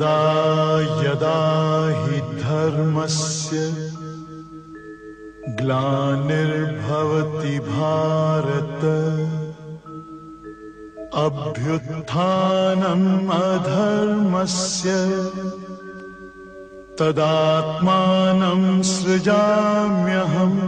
यदा 0.00 1.04
यदा 1.04 1.38
हि 2.02 2.18
धर्मस्य 2.42 3.56
ग्लानिर्भवति 5.60 7.56
भारत 7.66 8.84
अभ्युत्थानम् 11.24 13.08
अधर्मस्य 13.40 14.94
तदात्मानं 17.00 18.62
सृजाम्यहम् 18.92 20.62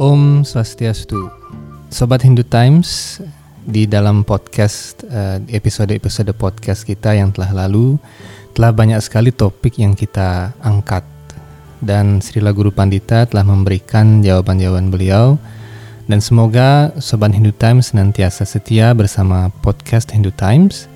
ओम 0.00 0.42
स्वस्ति 0.42 0.84
अस्तु। 0.86 1.18
सोबत 1.92 2.20
Hindu 2.24 2.42
Times 2.52 2.90
di 3.66 3.90
dalam 3.90 4.22
podcast 4.22 5.02
eh, 5.10 5.42
episode-episode 5.50 6.30
podcast 6.38 6.86
kita 6.86 7.18
yang 7.18 7.34
telah 7.34 7.66
lalu. 7.66 7.98
Telah 8.54 8.72
banyak 8.72 9.02
sekali 9.02 9.34
topik 9.34 9.82
yang 9.82 9.92
kita 9.92 10.54
angkat. 10.62 11.02
Dan 11.82 12.24
Srila 12.24 12.56
Guru 12.56 12.72
Pandita 12.72 13.28
telah 13.28 13.44
memberikan 13.44 14.24
jawaban-jawaban 14.24 14.88
beliau. 14.88 15.36
Dan 16.06 16.22
semoga 16.22 16.94
Sobat 17.02 17.34
Hindu 17.34 17.50
Times 17.52 17.90
senantiasa 17.90 18.46
setia 18.46 18.94
bersama 18.94 19.50
podcast 19.60 20.14
Hindu 20.14 20.30
Times. 20.32 20.86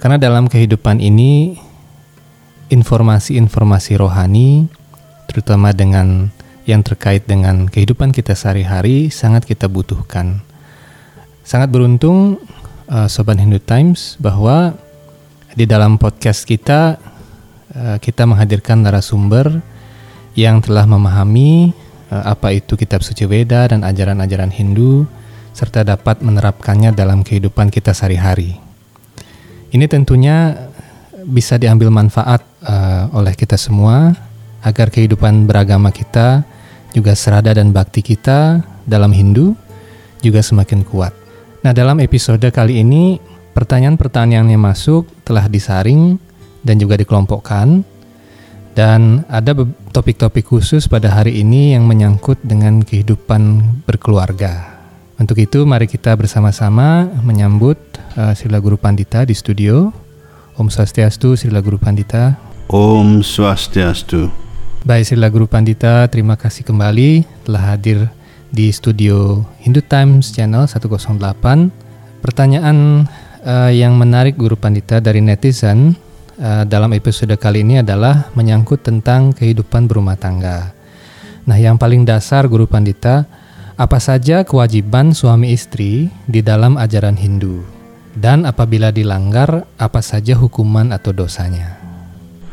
Karena 0.00 0.16
dalam 0.16 0.48
kehidupan 0.48 0.98
ini 0.98 1.60
informasi-informasi 2.72 4.00
rohani 4.00 4.66
terutama 5.30 5.70
dengan 5.70 6.32
yang 6.66 6.82
terkait 6.82 7.28
dengan 7.30 7.70
kehidupan 7.70 8.10
kita 8.10 8.34
sehari-hari 8.34 9.14
sangat 9.14 9.46
kita 9.46 9.70
butuhkan. 9.70 10.45
Sangat 11.46 11.70
beruntung 11.70 12.42
uh, 12.90 13.06
Sobat 13.06 13.38
Hindu 13.38 13.62
Times 13.62 14.18
bahwa 14.18 14.74
di 15.54 15.62
dalam 15.62 15.94
podcast 15.94 16.42
kita 16.42 16.98
uh, 17.70 18.02
kita 18.02 18.26
menghadirkan 18.26 18.82
narasumber 18.82 19.62
yang 20.34 20.58
telah 20.58 20.90
memahami 20.90 21.70
uh, 22.10 22.34
apa 22.34 22.50
itu 22.50 22.74
kitab 22.74 23.06
suci 23.06 23.30
Weda 23.30 23.70
dan 23.70 23.86
ajaran-ajaran 23.86 24.50
Hindu 24.50 25.06
serta 25.54 25.86
dapat 25.86 26.18
menerapkannya 26.18 26.90
dalam 26.90 27.22
kehidupan 27.22 27.70
kita 27.70 27.94
sehari-hari. 27.94 28.58
Ini 29.70 29.86
tentunya 29.86 30.66
bisa 31.30 31.62
diambil 31.62 31.94
manfaat 31.94 32.42
uh, 32.66 33.06
oleh 33.14 33.38
kita 33.38 33.54
semua 33.54 34.18
agar 34.66 34.90
kehidupan 34.90 35.46
beragama 35.46 35.94
kita 35.94 36.42
juga 36.90 37.14
serada 37.14 37.54
dan 37.54 37.70
bakti 37.70 38.02
kita 38.02 38.66
dalam 38.82 39.14
Hindu 39.14 39.54
juga 40.18 40.42
semakin 40.42 40.82
kuat. 40.82 41.25
Nah, 41.66 41.74
dalam 41.74 41.98
episode 41.98 42.46
kali 42.54 42.78
ini 42.78 43.18
pertanyaan-pertanyaan 43.50 44.54
yang 44.54 44.62
masuk 44.62 45.02
telah 45.26 45.50
disaring 45.50 46.14
dan 46.62 46.78
juga 46.78 46.94
dikelompokkan 46.94 47.82
dan 48.78 49.26
ada 49.26 49.50
topik-topik 49.90 50.46
khusus 50.46 50.86
pada 50.86 51.10
hari 51.10 51.42
ini 51.42 51.74
yang 51.74 51.90
menyangkut 51.90 52.38
dengan 52.46 52.86
kehidupan 52.86 53.66
berkeluarga. 53.82 54.78
Untuk 55.18 55.42
itu 55.42 55.66
mari 55.66 55.90
kita 55.90 56.14
bersama-sama 56.14 57.10
menyambut 57.26 57.74
uh, 58.14 58.30
Sila 58.38 58.62
Guru 58.62 58.78
Pandita 58.78 59.26
di 59.26 59.34
studio. 59.34 59.90
Om 60.54 60.70
Swastiastu 60.70 61.34
Sila 61.34 61.58
Guru 61.66 61.82
Pandita. 61.82 62.38
Om 62.70 63.26
Swastiastu. 63.26 64.30
Baik 64.86 65.02
Sila 65.02 65.26
Guru 65.34 65.50
Pandita, 65.50 66.06
terima 66.06 66.38
kasih 66.38 66.62
kembali 66.62 67.26
telah 67.42 67.74
hadir 67.74 68.06
di 68.56 68.72
studio 68.72 69.44
Hindu 69.60 69.84
Times 69.84 70.32
Channel 70.32 70.64
108. 70.64 72.24
Pertanyaan 72.24 73.04
uh, 73.44 73.68
yang 73.68 74.00
menarik 74.00 74.40
Guru 74.40 74.56
Pandita 74.56 74.96
dari 75.04 75.20
netizen 75.20 75.92
uh, 76.40 76.64
dalam 76.64 76.96
episode 76.96 77.36
kali 77.36 77.60
ini 77.60 77.84
adalah 77.84 78.32
menyangkut 78.32 78.80
tentang 78.80 79.36
kehidupan 79.36 79.84
berumah 79.84 80.16
tangga. 80.16 80.72
Nah, 81.44 81.60
yang 81.60 81.76
paling 81.76 82.08
dasar 82.08 82.48
Guru 82.48 82.64
Pandita, 82.64 83.28
apa 83.76 84.00
saja 84.00 84.40
kewajiban 84.40 85.12
suami 85.12 85.52
istri 85.52 86.08
di 86.24 86.40
dalam 86.40 86.80
ajaran 86.80 87.20
Hindu? 87.20 87.60
Dan 88.16 88.48
apabila 88.48 88.88
dilanggar, 88.88 89.68
apa 89.76 90.00
saja 90.00 90.32
hukuman 90.32 90.96
atau 90.96 91.12
dosanya? 91.12 91.76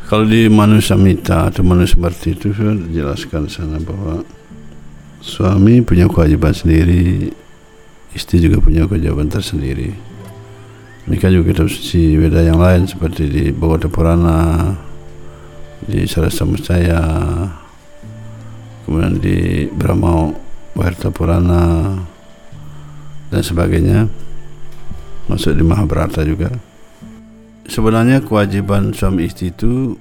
Kalau 0.04 0.28
di 0.28 0.52
manusia 0.52 1.00
mita 1.00 1.48
atau 1.48 1.64
manusia 1.64 1.96
seperti 1.96 2.36
itu 2.36 2.52
sudah 2.52 2.76
dijelaskan 2.76 3.48
sana 3.48 3.80
bahwa 3.80 4.20
suami 5.24 5.80
punya 5.80 6.04
kewajiban 6.04 6.52
sendiri, 6.52 7.32
istri 8.12 8.44
juga 8.44 8.60
punya 8.60 8.84
kewajiban 8.84 9.32
tersendiri. 9.32 9.96
Mereka 11.08 11.32
juga 11.32 11.52
kitab 11.52 11.68
suci 11.72 12.16
beda 12.20 12.44
yang 12.44 12.60
lain 12.60 12.84
seperti 12.84 13.28
di 13.32 13.44
Bhagavata 13.48 13.88
Purana, 13.88 14.40
di 15.84 16.04
Sarasa 16.04 16.44
Musaya, 16.44 17.00
kemudian 18.84 19.16
di 19.16 19.68
Brahma 19.72 20.28
Wairta 20.76 21.08
Purana 21.08 21.96
dan 23.32 23.40
sebagainya, 23.40 24.08
masuk 25.28 25.56
di 25.56 25.64
Mahabharata 25.64 26.20
juga 26.24 26.52
sebenarnya 27.68 28.20
kewajiban 28.20 28.92
suami 28.92 29.24
istri 29.28 29.48
itu 29.52 29.96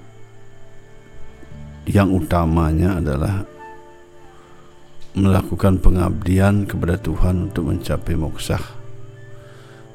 yang 1.87 2.11
utamanya 2.15 2.99
adalah 2.99 3.43
melakukan 5.13 5.77
pengabdian 5.77 6.65
kepada 6.65 6.97
Tuhan 6.97 7.53
untuk 7.53 7.69
mencapai 7.69 8.17
moksah. 8.17 8.61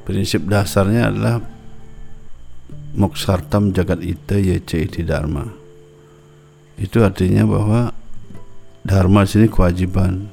Prinsip 0.07 0.47
dasarnya 0.47 1.11
adalah 1.11 1.43
moksartam 2.95 3.75
jagat 3.75 4.01
ita 4.01 4.39
yece 4.39 4.87
iti 4.87 5.03
dharma. 5.03 5.45
Itu 6.79 7.03
artinya 7.03 7.45
bahwa 7.45 7.91
dharma 8.87 9.27
sini 9.27 9.51
kewajiban. 9.51 10.31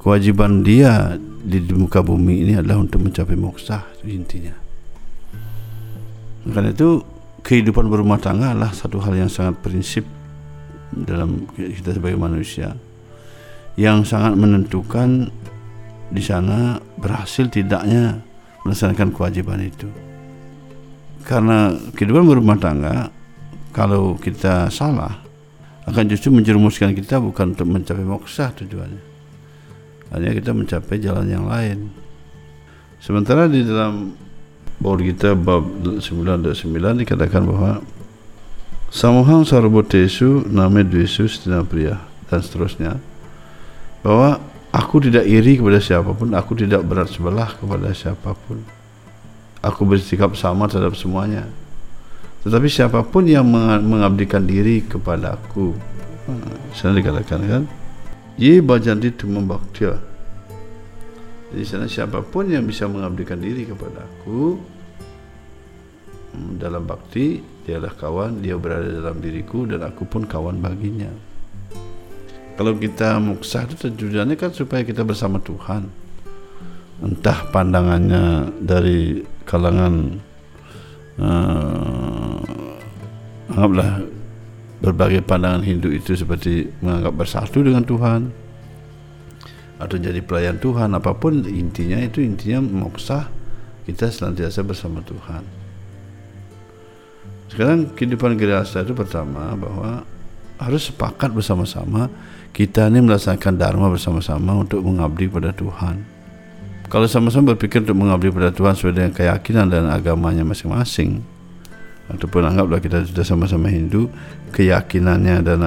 Kewajiban 0.00 0.64
dia 0.64 1.20
di 1.20 1.60
muka 1.76 2.00
bumi 2.00 2.46
ini 2.46 2.52
adalah 2.56 2.80
untuk 2.80 3.04
mencapai 3.04 3.36
moksah 3.36 3.84
intinya. 4.08 4.56
Karena 6.48 6.72
itu 6.72 7.04
kehidupan 7.44 7.84
berumah 7.92 8.16
tangga 8.16 8.56
adalah 8.56 8.72
satu 8.72 8.96
hal 9.04 9.12
yang 9.12 9.28
sangat 9.28 9.60
prinsip 9.60 10.08
dalam 10.94 11.44
kita 11.52 11.92
sebagai 11.92 12.16
manusia 12.16 12.72
yang 13.80 14.04
sangat 14.04 14.36
menentukan 14.36 15.32
di 16.12 16.20
sana 16.20 16.76
berhasil 17.00 17.48
tidaknya 17.48 18.20
melaksanakan 18.68 19.08
kewajiban 19.16 19.64
itu. 19.64 19.88
Karena 21.24 21.72
kehidupan 21.96 22.28
berumah 22.28 22.60
tangga 22.60 23.08
kalau 23.72 24.20
kita 24.20 24.68
salah 24.68 25.24
akan 25.88 26.04
justru 26.12 26.28
menjerumuskan 26.28 26.92
kita 26.92 27.16
bukan 27.16 27.56
untuk 27.56 27.64
mencapai 27.72 28.04
moksa 28.04 28.52
tujuannya. 28.52 29.08
Hanya 30.12 30.36
kita 30.36 30.52
mencapai 30.52 31.00
jalan 31.00 31.24
yang 31.30 31.48
lain. 31.48 31.88
Sementara 33.00 33.48
di 33.48 33.64
dalam 33.64 34.12
Bahawa 34.80 34.96
kita 35.04 35.36
bab 35.36 35.60
9.9 36.00 37.04
dikatakan 37.04 37.44
bahawa 37.44 37.84
Samuhang 38.88 39.44
sarbotesu 39.44 40.48
name 40.48 40.88
pria 41.68 42.00
dan 42.32 42.40
seterusnya 42.40 42.96
bahwa 44.00 44.40
aku 44.72 45.04
tidak 45.04 45.24
iri 45.28 45.58
kepada 45.60 45.80
siapa 45.80 46.10
pun 46.14 46.32
aku 46.32 46.52
tidak 46.56 46.84
berat 46.86 47.08
sebelah 47.12 47.52
kepada 47.56 47.92
siapa 47.92 48.32
pun. 48.34 48.62
Aku 49.60 49.84
bersikap 49.84 50.32
sama 50.40 50.68
terhadap 50.72 50.96
semuanya. 50.96 51.44
Tetapi 52.40 52.68
siapa 52.72 53.04
pun 53.04 53.28
yang 53.28 53.44
mengabdikan 53.84 54.48
diri 54.48 54.80
kepada 54.80 55.36
aku. 55.36 55.76
Sana 56.72 56.96
dikatakan 56.96 57.40
kan? 57.44 57.62
Ye 58.40 58.64
bajanti 58.64 59.12
tu 59.12 59.28
membaktia 59.28 60.00
di 61.50 61.66
sana 61.66 61.90
siapa 61.90 62.22
pun 62.22 62.46
yang 62.46 62.62
bisa 62.62 62.86
mengabdikan 62.86 63.42
diri 63.42 63.66
kepada 63.66 64.06
aku 64.06 64.54
hmm, 66.38 66.62
dalam 66.62 66.86
bakti 66.86 67.42
dialah 67.66 67.90
kawan 67.98 68.38
dia 68.38 68.54
berada 68.54 68.86
dalam 68.86 69.18
diriku 69.18 69.66
dan 69.66 69.82
aku 69.82 70.06
pun 70.06 70.22
kawan 70.30 70.62
baginya 70.62 71.10
kalau 72.56 72.76
kita 72.76 73.18
muksah 73.22 73.66
itu 73.68 73.90
tujuannya 73.92 74.34
kan 74.34 74.50
supaya 74.54 74.82
kita 74.86 75.04
bersama 75.06 75.38
Tuhan. 75.42 75.90
Entah 77.00 77.48
pandangannya 77.48 78.52
dari 78.60 79.24
kalangan 79.48 80.20
uh, 81.16 82.40
anggaplah 83.50 84.04
berbagai 84.80 85.24
pandangan 85.24 85.64
Hindu 85.64 85.92
itu 85.92 86.16
seperti 86.16 86.68
menganggap 86.80 87.14
bersatu 87.16 87.64
dengan 87.64 87.84
Tuhan 87.84 88.32
atau 89.80 89.96
jadi 89.96 90.20
pelayan 90.20 90.60
Tuhan 90.60 90.92
apa 90.92 91.16
pun 91.16 91.40
intinya 91.48 91.96
itu 92.00 92.20
intinya 92.20 92.60
moksa 92.60 93.32
kita 93.88 94.12
senantiasa 94.12 94.60
bersama 94.60 95.00
Tuhan. 95.00 95.42
Sekarang 97.50 97.90
kehidupan 97.96 98.36
gerasa 98.38 98.84
itu 98.84 98.94
pertama 98.94 99.56
bahwa 99.56 100.04
harus 100.60 100.92
sepakat 100.92 101.32
bersama-sama. 101.32 102.12
Kita 102.52 102.90
ini 102.90 103.00
melaksanakan 103.00 103.54
dharma 103.56 103.86
bersama-sama 103.88 104.60
untuk 104.60 104.84
mengabdi 104.84 105.30
pada 105.30 105.54
Tuhan. 105.54 106.02
Kalau 106.90 107.06
sama-sama 107.06 107.54
berpikir 107.54 107.86
untuk 107.86 108.02
mengabdi 108.02 108.34
pada 108.34 108.50
Tuhan 108.50 108.74
sesuai 108.74 108.94
dengan 108.94 109.12
keyakinan 109.14 109.70
dan 109.70 109.86
agamanya 109.86 110.42
masing-masing 110.42 111.22
ataupun 112.10 112.42
anggaplah 112.42 112.82
kita 112.82 113.06
sudah 113.06 113.22
sama-sama 113.22 113.70
Hindu 113.70 114.10
keyakinannya 114.50 115.46
dan 115.46 115.62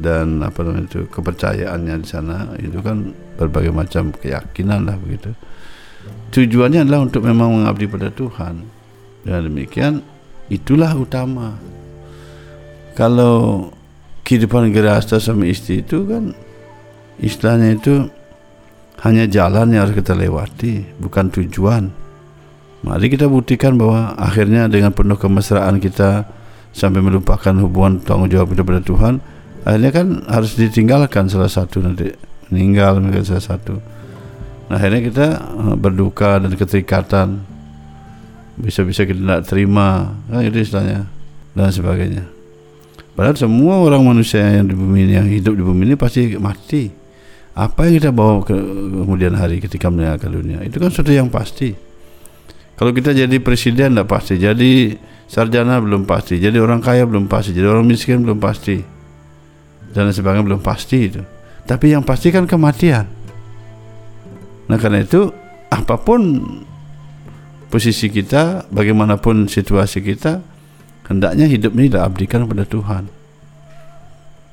dan 0.00 0.40
apa 0.40 0.64
namanya 0.64 0.88
itu 0.88 1.04
kepercayaannya 1.12 1.94
di 2.00 2.08
sana 2.08 2.48
itu 2.56 2.80
kan 2.80 3.12
berbagai 3.36 3.76
macam 3.76 4.08
keyakinan 4.16 4.88
lah 4.88 4.96
begitu. 4.96 5.36
Tujuannya 6.32 6.88
adalah 6.88 7.04
untuk 7.04 7.28
memang 7.28 7.52
mengabdi 7.52 7.84
pada 7.84 8.08
Tuhan. 8.08 8.64
Dan 9.26 9.50
demikian 9.50 10.00
itulah 10.48 10.94
utama. 10.94 11.58
Kalau 12.96 13.68
kehidupan 14.26 14.74
gerasta 14.74 15.22
suami 15.22 15.54
istri 15.54 15.86
itu 15.86 16.02
kan 16.10 16.34
istilahnya 17.22 17.78
itu 17.78 18.10
hanya 19.06 19.30
jalan 19.30 19.70
yang 19.70 19.86
harus 19.86 19.94
kita 19.94 20.18
lewati 20.18 20.82
bukan 20.98 21.30
tujuan 21.30 21.94
Mari 22.86 23.10
kita 23.10 23.26
buktikan 23.26 23.74
bahwa 23.74 24.14
akhirnya 24.14 24.70
dengan 24.70 24.94
penuh 24.94 25.18
kemesraan 25.18 25.82
kita 25.82 26.22
sampai 26.70 27.02
melupakan 27.02 27.50
hubungan 27.58 27.98
tanggung 27.98 28.30
jawab 28.30 28.54
kita 28.54 28.62
pada 28.62 28.78
Tuhan, 28.78 29.14
akhirnya 29.66 29.90
kan 29.90 30.06
harus 30.30 30.54
ditinggalkan 30.54 31.26
salah 31.26 31.50
satu 31.50 31.82
nanti 31.82 32.14
meninggal 32.46 33.02
mungkin 33.02 33.26
salah 33.26 33.42
satu. 33.42 33.82
Nah, 34.70 34.78
akhirnya 34.78 35.02
kita 35.02 35.26
eh, 35.34 35.74
berduka 35.74 36.38
dan 36.38 36.54
keterikatan 36.54 37.42
bisa-bisa 38.60 39.02
kita 39.02 39.18
tidak 39.18 39.42
terima, 39.50 40.14
kan 40.30 40.46
itu 40.46 40.62
istilahnya 40.62 41.10
dan 41.58 41.74
sebagainya. 41.74 42.35
Padahal 43.16 43.32
semua 43.40 43.80
orang 43.80 44.04
manusia 44.04 44.44
yang 44.44 44.68
di 44.68 44.76
bumi 44.76 45.08
ini, 45.08 45.12
yang 45.16 45.24
hidup 45.24 45.56
di 45.56 45.64
bumi 45.64 45.88
ini 45.88 45.96
pasti 45.96 46.36
mati. 46.36 46.92
Apa 47.56 47.88
yang 47.88 47.96
kita 47.96 48.12
bawa 48.12 48.44
ke 48.44 48.52
kemudian 48.52 49.32
hari 49.32 49.64
ketika 49.64 49.88
meninggalkan 49.88 50.28
dunia 50.28 50.60
itu 50.60 50.76
kan 50.76 50.92
suatu 50.92 51.08
yang 51.08 51.32
pasti. 51.32 51.72
Kalau 52.76 52.92
kita 52.92 53.16
jadi 53.16 53.40
presiden 53.40 53.96
tidak 53.96 54.12
pasti, 54.12 54.36
jadi 54.36 55.00
sarjana 55.24 55.80
belum 55.80 56.04
pasti, 56.04 56.36
jadi 56.36 56.60
orang 56.60 56.84
kaya 56.84 57.08
belum 57.08 57.24
pasti, 57.24 57.56
jadi 57.56 57.72
orang 57.72 57.88
miskin 57.88 58.20
belum 58.20 58.36
pasti, 58.36 58.84
dan 59.96 60.12
sebagainya 60.12 60.44
belum 60.44 60.60
pasti 60.60 60.98
itu. 61.08 61.24
Tapi 61.64 61.96
yang 61.96 62.04
pasti 62.04 62.28
kan 62.28 62.44
kematian. 62.44 63.08
Nah 64.68 64.76
karena 64.76 65.00
itu 65.00 65.32
apa 65.72 65.96
pun 65.96 66.44
posisi 67.72 68.12
kita, 68.12 68.68
bagaimanapun 68.68 69.48
situasi 69.48 70.04
kita, 70.04 70.44
hendaknya 71.06 71.46
hidup 71.46 71.72
ini 71.78 71.90
diabdikan 71.90 72.46
kepada 72.46 72.64
Tuhan. 72.66 73.04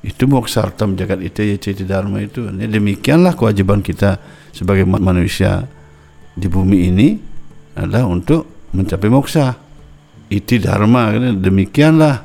Itu 0.04 0.28
moksartam 0.28 1.00
jagat 1.00 1.24
itu 1.24 1.40
ya 1.40 1.56
citi 1.56 1.88
dharma 1.88 2.20
itu. 2.20 2.44
Ini 2.44 2.68
demikianlah 2.68 3.32
kewajiban 3.32 3.80
kita 3.80 4.20
sebagai 4.52 4.84
manusia 4.84 5.64
di 6.36 6.44
bumi 6.44 6.92
ini 6.92 7.08
adalah 7.72 8.04
untuk 8.04 8.68
mencapai 8.76 9.08
moksa. 9.08 9.56
Iti 10.28 10.60
dharma 10.60 11.08
kan 11.08 11.40
demikianlah 11.40 12.20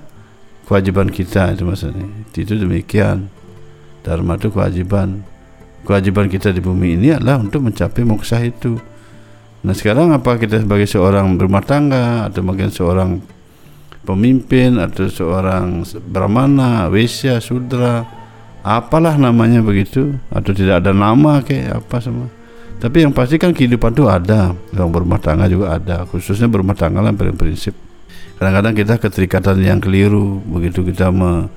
kewajiban 0.68 1.08
kita 1.08 1.56
itu 1.56 1.64
maksudnya. 1.64 2.06
Itu 2.36 2.60
demikian. 2.60 3.32
Dharma 4.04 4.36
itu 4.36 4.52
kewajiban. 4.52 5.24
Kewajiban 5.88 6.28
kita 6.28 6.52
di 6.52 6.60
bumi 6.60 7.00
ini 7.00 7.16
adalah 7.16 7.40
untuk 7.40 7.64
mencapai 7.64 8.04
moksa 8.04 8.44
itu. 8.44 8.76
Nah 9.64 9.76
sekarang 9.76 10.12
apa 10.12 10.36
kita 10.36 10.60
sebagai 10.60 10.88
seorang 10.88 11.40
berumah 11.40 11.64
tangga 11.64 12.28
atau 12.28 12.44
mungkin 12.44 12.72
seorang 12.72 13.39
pemimpin 14.10 14.82
atau 14.82 15.06
seorang 15.06 15.86
brahmana, 16.10 16.90
wesya, 16.90 17.38
sudra, 17.38 18.02
apalah 18.66 19.14
namanya 19.22 19.62
begitu 19.62 20.18
atau 20.34 20.50
tidak 20.50 20.82
ada 20.82 20.98
nama 20.98 21.46
kayak 21.46 21.86
apa 21.86 21.98
semua. 22.02 22.28
Tapi 22.80 23.04
yang 23.04 23.12
pasti 23.12 23.36
kan 23.36 23.52
kehidupan 23.52 23.92
itu 23.92 24.08
ada 24.08 24.56
Yang 24.72 24.88
berumah 24.88 25.20
tangga 25.20 25.52
juga 25.52 25.76
ada 25.76 26.08
Khususnya 26.08 26.48
berumah 26.48 26.80
tangga 26.80 27.04
lah 27.04 27.12
paling 27.12 27.36
prinsip. 27.36 27.76
Kadang-kadang 28.40 28.72
kita 28.72 28.96
keterikatan 28.96 29.60
yang 29.60 29.84
keliru 29.84 30.40
Begitu 30.48 30.88
kita 30.88 31.12
me 31.12 31.52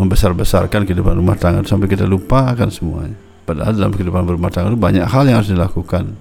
membesar-besarkan 0.00 0.88
kehidupan 0.88 1.12
rumah 1.12 1.36
tangga 1.36 1.60
Sampai 1.68 1.92
kita 1.92 2.08
lupakan 2.08 2.72
semuanya. 2.72 3.12
Padahal 3.44 3.76
dalam 3.76 3.92
kehidupan 3.92 4.24
berumah 4.24 4.48
tangga 4.48 4.72
itu 4.72 4.80
banyak 4.80 5.04
hal 5.04 5.28
yang 5.28 5.44
harus 5.44 5.52
dilakukan. 5.52 6.16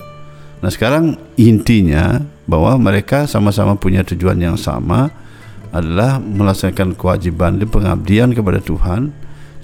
Nah 0.60 0.68
sekarang 0.68 1.16
intinya 1.40 2.20
Bahwa 2.44 2.76
mereka 2.76 3.32
sama-sama 3.32 3.80
punya 3.80 4.04
tujuan 4.04 4.36
yang 4.36 4.60
sama 4.60 5.16
Adalah 5.76 6.24
melaksanakan 6.24 6.96
kewajiban 6.96 7.60
di 7.60 7.68
pengabdian 7.68 8.32
kepada 8.32 8.64
Tuhan 8.64 9.12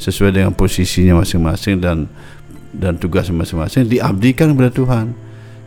Sesuai 0.02 0.34
dengan 0.34 0.52
posisinya 0.58 1.22
masing-masing 1.22 1.78
dan 1.78 2.10
dan 2.74 2.98
tugas 2.98 3.30
masing-masing 3.30 3.86
diabdikan 3.86 4.50
kepada 4.56 4.74
Tuhan. 4.74 5.13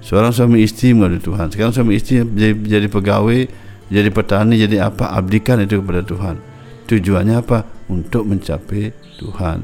Seorang 0.02 0.34
suami 0.34 0.66
istri 0.66 0.90
mengabdi 0.90 1.22
Tuhan. 1.22 1.54
Sekarang 1.54 1.70
suami 1.70 1.94
istri 1.94 2.18
jadi, 2.18 2.58
jadi 2.58 2.86
pegawai, 2.90 3.46
jadi 3.88 4.10
petani, 4.10 4.58
jadi 4.58 4.90
apa? 4.90 5.14
Abdikan 5.14 5.62
itu 5.62 5.78
kepada 5.78 6.02
Tuhan. 6.02 6.42
Tujuannya 6.90 7.40
apa? 7.40 7.62
Untuk 7.86 8.26
mencapai 8.26 8.90
Tuhan. 9.22 9.62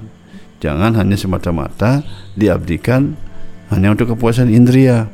Jangan 0.62 0.94
hanya 0.96 1.16
semata-mata 1.18 2.06
diabdikan 2.38 3.18
hanya 3.74 3.90
untuk 3.90 4.14
kepuasan 4.14 4.54
indria. 4.54 5.10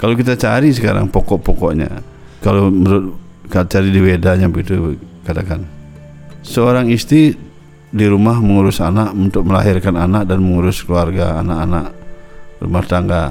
Kalau 0.00 0.16
kita 0.16 0.34
cari 0.40 0.72
sekarang 0.72 1.12
pokok-pokoknya, 1.12 2.02
kalau 2.40 2.72
menurut 2.72 3.23
cari 3.50 3.88
di 3.92 4.00
Wedanya 4.00 4.48
begitu 4.50 4.96
katakan, 5.24 5.64
seorang 6.44 6.88
istri 6.90 7.36
di 7.94 8.06
rumah 8.10 8.42
mengurus 8.42 8.82
anak 8.82 9.14
untuk 9.14 9.46
melahirkan 9.46 9.94
anak 9.94 10.26
dan 10.26 10.42
mengurus 10.42 10.82
keluarga 10.82 11.38
anak-anak 11.38 11.94
rumah 12.58 12.82
tangga. 12.82 13.24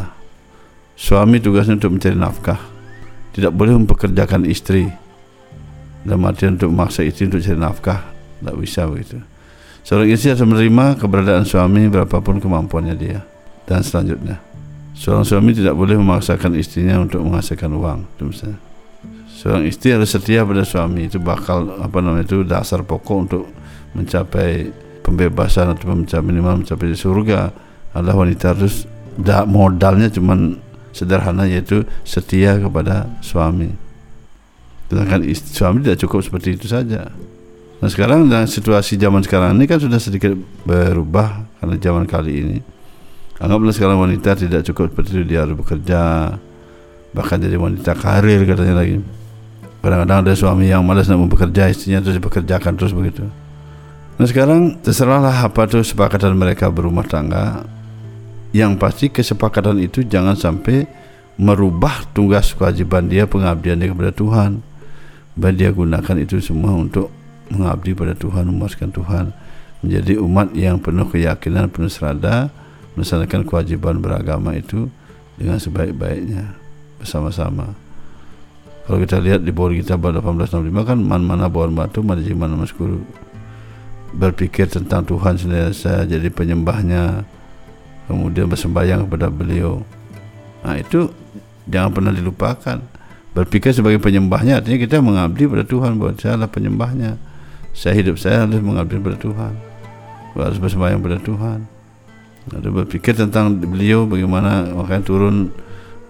Suami 0.95 1.43
tugasnya 1.43 1.75
untuk 1.75 1.99
mencari 1.99 2.15
nafkah. 2.15 2.61
Tidak 3.33 3.51
boleh 3.51 3.75
mempekerjakan 3.81 4.47
istri. 4.47 4.87
Dalam 6.05 6.23
artian 6.23 6.55
untuk 6.55 6.69
memaksa 6.71 7.03
istri 7.03 7.27
untuk 7.27 7.41
cari 7.43 7.59
nafkah. 7.59 7.99
Tidak 8.39 8.55
bisa 8.55 8.87
begitu. 8.87 9.19
Seorang 9.83 10.07
istri 10.13 10.31
harus 10.31 10.45
menerima 10.47 10.95
keberadaan 11.01 11.43
suami 11.43 11.91
berapapun 11.91 12.39
kemampuannya 12.39 12.95
dia. 12.95 13.19
Dan 13.67 13.83
selanjutnya. 13.83 14.39
Seorang 14.93 15.25
suami 15.25 15.51
tidak 15.51 15.73
boleh 15.73 15.97
memaksakan 15.97 16.55
istrinya 16.55 17.01
untuk 17.01 17.25
menghasilkan 17.25 17.73
uang. 17.73 17.99
Itu 18.15 18.23
misalnya 18.29 18.72
seorang 19.43 19.67
istri 19.67 19.91
harus 19.91 20.07
setia 20.07 20.47
pada 20.47 20.63
suami 20.63 21.11
itu 21.11 21.19
bakal 21.19 21.83
apa 21.83 21.99
namanya 21.99 22.23
itu 22.23 22.47
dasar 22.47 22.79
pokok 22.87 23.17
untuk 23.27 23.43
mencapai 23.91 24.71
pembebasan 25.03 25.75
atau 25.75 25.91
mencapai 25.91 26.23
minimal 26.23 26.63
mencapai 26.63 26.95
surga 26.95 27.51
adalah 27.91 28.23
wanita 28.23 28.55
harus 28.55 28.87
modalnya 29.51 30.07
cuma 30.07 30.55
sederhana 30.95 31.43
yaitu 31.43 31.83
setia 32.07 32.55
kepada 32.55 33.11
suami. 33.19 33.67
Sedangkan 34.87 35.27
suami 35.35 35.83
tidak 35.83 35.99
cukup 36.07 36.23
seperti 36.23 36.55
itu 36.55 36.71
saja. 36.71 37.11
Nah 37.83 37.89
sekarang 37.91 38.31
dalam 38.31 38.47
situasi 38.47 38.95
zaman 38.95 39.27
sekarang 39.27 39.59
ini 39.59 39.67
kan 39.67 39.75
sudah 39.75 39.99
sedikit 39.99 40.31
berubah 40.63 41.43
karena 41.59 41.75
zaman 41.83 42.07
kali 42.07 42.31
ini. 42.31 42.57
Anggaplah 43.43 43.75
sekarang 43.75 43.99
wanita 43.99 44.39
tidak 44.39 44.63
cukup 44.71 44.95
seperti 44.95 45.19
itu 45.19 45.35
dia 45.35 45.43
harus 45.43 45.59
bekerja 45.59 46.31
bahkan 47.11 47.43
jadi 47.43 47.59
wanita 47.59 47.91
karir 47.99 48.47
katanya 48.47 48.79
lagi. 48.79 49.03
Kadang-kadang 49.83 50.23
ada 50.23 50.31
suami 50.31 50.71
yang 50.71 50.79
malas 50.87 51.11
nak 51.11 51.19
bekerja 51.27 51.67
istrinya 51.67 51.99
terus 51.99 52.15
dipekerjakan 52.15 52.79
terus 52.79 52.95
begitu. 52.95 53.27
Nah 54.15 54.23
sekarang 54.23 54.79
terserahlah 54.79 55.43
apa 55.43 55.67
tu 55.67 55.83
sepakatan 55.83 56.39
mereka 56.39 56.71
berumah 56.71 57.03
tangga. 57.03 57.67
Yang 58.55 58.71
pasti 58.79 59.05
kesepakatan 59.11 59.83
itu 59.83 60.07
jangan 60.07 60.39
sampai 60.39 60.87
merubah 61.35 62.07
tugas 62.15 62.55
kewajiban 62.55 63.11
dia 63.11 63.27
pengabdian 63.27 63.75
dia 63.75 63.91
kepada 63.91 64.15
Tuhan. 64.15 64.63
Baik 65.35 65.55
dia 65.59 65.69
gunakan 65.75 66.15
itu 66.21 66.39
semua 66.39 66.71
untuk 66.77 67.11
mengabdi 67.51 67.91
pada 67.91 68.15
Tuhan, 68.15 68.47
memuaskan 68.47 68.87
Tuhan. 68.93 69.35
Menjadi 69.83 70.15
umat 70.21 70.55
yang 70.55 70.79
penuh 70.79 71.09
keyakinan, 71.11 71.67
penuh 71.67 71.91
serada 71.91 72.53
Melaksanakan 72.93 73.41
kewajiban 73.49 73.97
beragama 73.97 74.53
itu 74.53 74.85
dengan 75.33 75.57
sebaik-baiknya. 75.57 76.53
Bersama-sama 77.01 77.73
Kalau 78.83 78.97
kita 78.99 79.17
lihat 79.23 79.47
di 79.47 79.55
bawah 79.55 79.71
kita 79.71 79.95
1865 79.95 80.83
kan 80.83 80.97
Man 80.99 81.23
mana 81.23 81.47
bawah 81.47 81.71
batu, 81.71 82.03
mana 82.03 82.19
jiman 82.19 82.51
nama 82.51 82.67
sekuru 82.67 82.99
berpikir 84.13 84.69
tentang 84.69 85.01
Tuhan 85.03 85.41
senantiasa 85.41 86.05
jadi 86.05 86.29
penyembahnya 86.29 87.25
kemudian 88.05 88.45
bersembahyang 88.45 89.09
kepada 89.09 89.33
beliau. 89.33 89.81
Nah 90.61 90.77
itu 90.77 91.09
jangan 91.67 91.91
pernah 91.91 92.13
dilupakan. 92.13 92.77
Berpikir 93.33 93.73
sebagai 93.73 93.97
penyembahnya 93.97 94.61
artinya 94.61 94.77
kita 94.77 95.01
mengabdi 95.01 95.49
pada 95.49 95.65
Tuhan 95.65 95.97
bahwa 95.97 96.13
saya 96.21 96.37
adalah 96.37 96.51
penyembahnya. 96.53 97.17
Saya 97.73 97.97
hidup 97.97 98.21
saya 98.21 98.45
harus 98.45 98.61
mengabdi 98.61 99.01
pada 99.01 99.17
Tuhan. 99.17 99.53
Harus 100.37 100.61
bersembahyang 100.61 101.01
pada 101.01 101.17
Tuhan. 101.17 101.59
Ada 102.53 102.69
berpikir 102.69 103.17
tentang 103.17 103.57
beliau 103.57 104.05
bagaimana 104.05 104.69
makanya 104.77 105.01
turun 105.01 105.49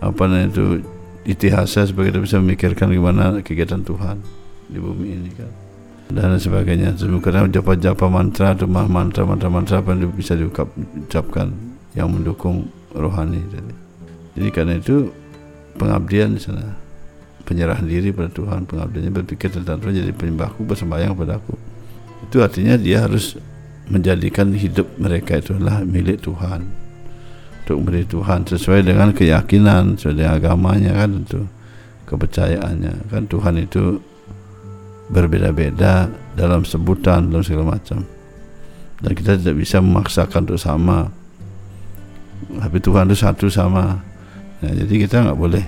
apa 0.04 0.28
namanya 0.28 0.52
itu 0.52 0.84
itihasa 1.24 1.88
supaya 1.88 2.12
kita 2.12 2.20
bisa 2.20 2.36
memikirkan 2.40 2.92
bagaimana 2.92 3.40
kegiatan 3.44 3.82
Tuhan 3.84 4.20
di 4.68 4.80
bumi 4.80 5.08
ini 5.12 5.32
kan. 5.36 5.52
Dan 6.14 6.38
sebagainya. 6.38 6.94
Karena 7.00 7.48
japa-japa 7.50 8.06
mantra 8.12 8.54
atau 8.54 8.68
mantra 8.70 9.24
mantra 9.26 9.50
mantra 9.50 9.82
apa 9.82 9.98
yang 9.98 10.14
bisa 10.14 10.38
diucapkan 10.38 11.50
yang 11.98 12.12
mendukung 12.12 12.70
rohani 12.94 13.42
jadi, 13.50 13.74
jadi 14.38 14.50
karena 14.54 14.74
itu 14.78 15.10
pengabdian 15.80 16.38
di 16.38 16.42
sana. 16.42 16.78
Penyerahan 17.44 17.84
diri 17.84 18.16
pada 18.16 18.32
Tuhan 18.32 18.64
pengabdiannya 18.64 19.12
berpikir 19.12 19.52
tentang 19.52 19.76
Tuhan 19.84 20.00
jadi 20.00 20.16
penyembahku 20.16 20.64
bersembahyang 20.64 21.12
padaku 21.12 21.60
itu 22.24 22.40
artinya 22.40 22.80
dia 22.80 23.04
harus 23.04 23.36
menjadikan 23.92 24.56
hidup 24.56 24.88
mereka 24.96 25.38
itu 25.38 25.60
adalah 25.60 25.84
milik 25.84 26.24
Tuhan 26.24 26.64
untuk 27.64 27.80
memberi 27.80 28.04
Tuhan 28.04 28.44
sesuai 28.44 28.84
dengan 28.84 29.16
keyakinan 29.16 29.96
sesuai 29.96 30.20
dengan 30.20 30.36
agamanya 30.36 30.92
kan 31.00 31.24
itu 31.24 31.40
kepercayaannya. 32.04 33.08
Kan 33.08 33.24
Tuhan 33.32 33.56
itu 33.64 34.04
berbeda-beda 35.08 36.12
dalam 36.36 36.68
sebutan 36.68 37.32
dalam 37.32 37.40
segala 37.40 37.80
macam. 37.80 38.04
Dan 39.00 39.12
kita 39.16 39.40
tidak 39.40 39.56
bisa 39.64 39.80
memaksakan 39.80 40.44
untuk 40.44 40.60
sama. 40.60 41.08
Tapi 42.52 42.78
Tuhan 42.84 43.08
itu 43.08 43.16
satu 43.16 43.48
sama. 43.48 44.04
Nah, 44.60 44.72
jadi 44.76 44.94
kita 45.08 45.24
nggak 45.24 45.40
boleh 45.40 45.64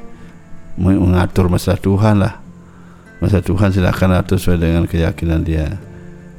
mengatur 0.75 1.47
masalah 1.47 1.79
Tuhan 1.79 2.15
lah. 2.19 2.35
Masalah 3.23 3.43
Tuhan 3.47 3.71
silakan 3.71 4.19
atur 4.19 4.35
sesuai 4.35 4.59
dengan 4.59 4.83
keyakinan 4.83 5.47
dia. 5.47 5.79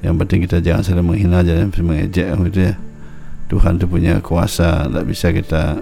Yang 0.04 0.14
penting 0.20 0.38
kita 0.44 0.60
jangan 0.60 0.84
saling 0.84 1.08
menghina 1.08 1.40
jangan 1.40 1.72
mengejek 1.72 2.28
gitu 2.52 2.60
ya 2.60 2.76
Tuhan 3.46 3.78
itu 3.78 3.86
punya 3.86 4.18
kuasa 4.18 4.90
tidak 4.90 5.04
bisa 5.06 5.30
kita 5.30 5.78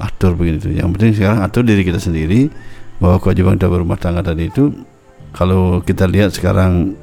atur 0.00 0.32
begitu. 0.38 0.72
Yang 0.72 0.88
penting 0.96 1.12
sekarang 1.20 1.38
atur 1.44 1.62
diri 1.66 1.84
kita 1.84 2.00
sendiri 2.00 2.48
bahwa 2.96 3.20
kewajiban 3.20 3.60
kita 3.60 3.68
berumah 3.68 3.98
tangga 4.00 4.24
tadi 4.24 4.48
itu 4.48 4.72
kalau 5.36 5.84
kita 5.84 6.08
lihat 6.08 6.32
sekarang 6.32 6.96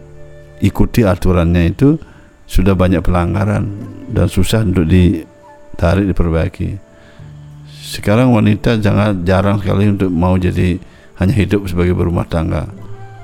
ikuti 0.64 1.06
aturannya 1.06 1.70
itu 1.70 2.02
sudah 2.50 2.74
banyak 2.74 3.06
pelanggaran 3.06 3.70
dan 4.10 4.26
susah 4.26 4.66
untuk 4.66 4.90
ditarik 4.90 6.10
diperbaiki. 6.10 6.82
Sekarang 7.86 8.34
wanita 8.34 8.82
jangan 8.82 9.22
jarang 9.22 9.62
sekali 9.62 9.86
untuk 9.94 10.10
mau 10.10 10.34
jadi 10.36 10.82
hanya 11.22 11.36
hidup 11.38 11.70
sebagai 11.70 11.94
berumah 11.94 12.26
tangga. 12.26 12.66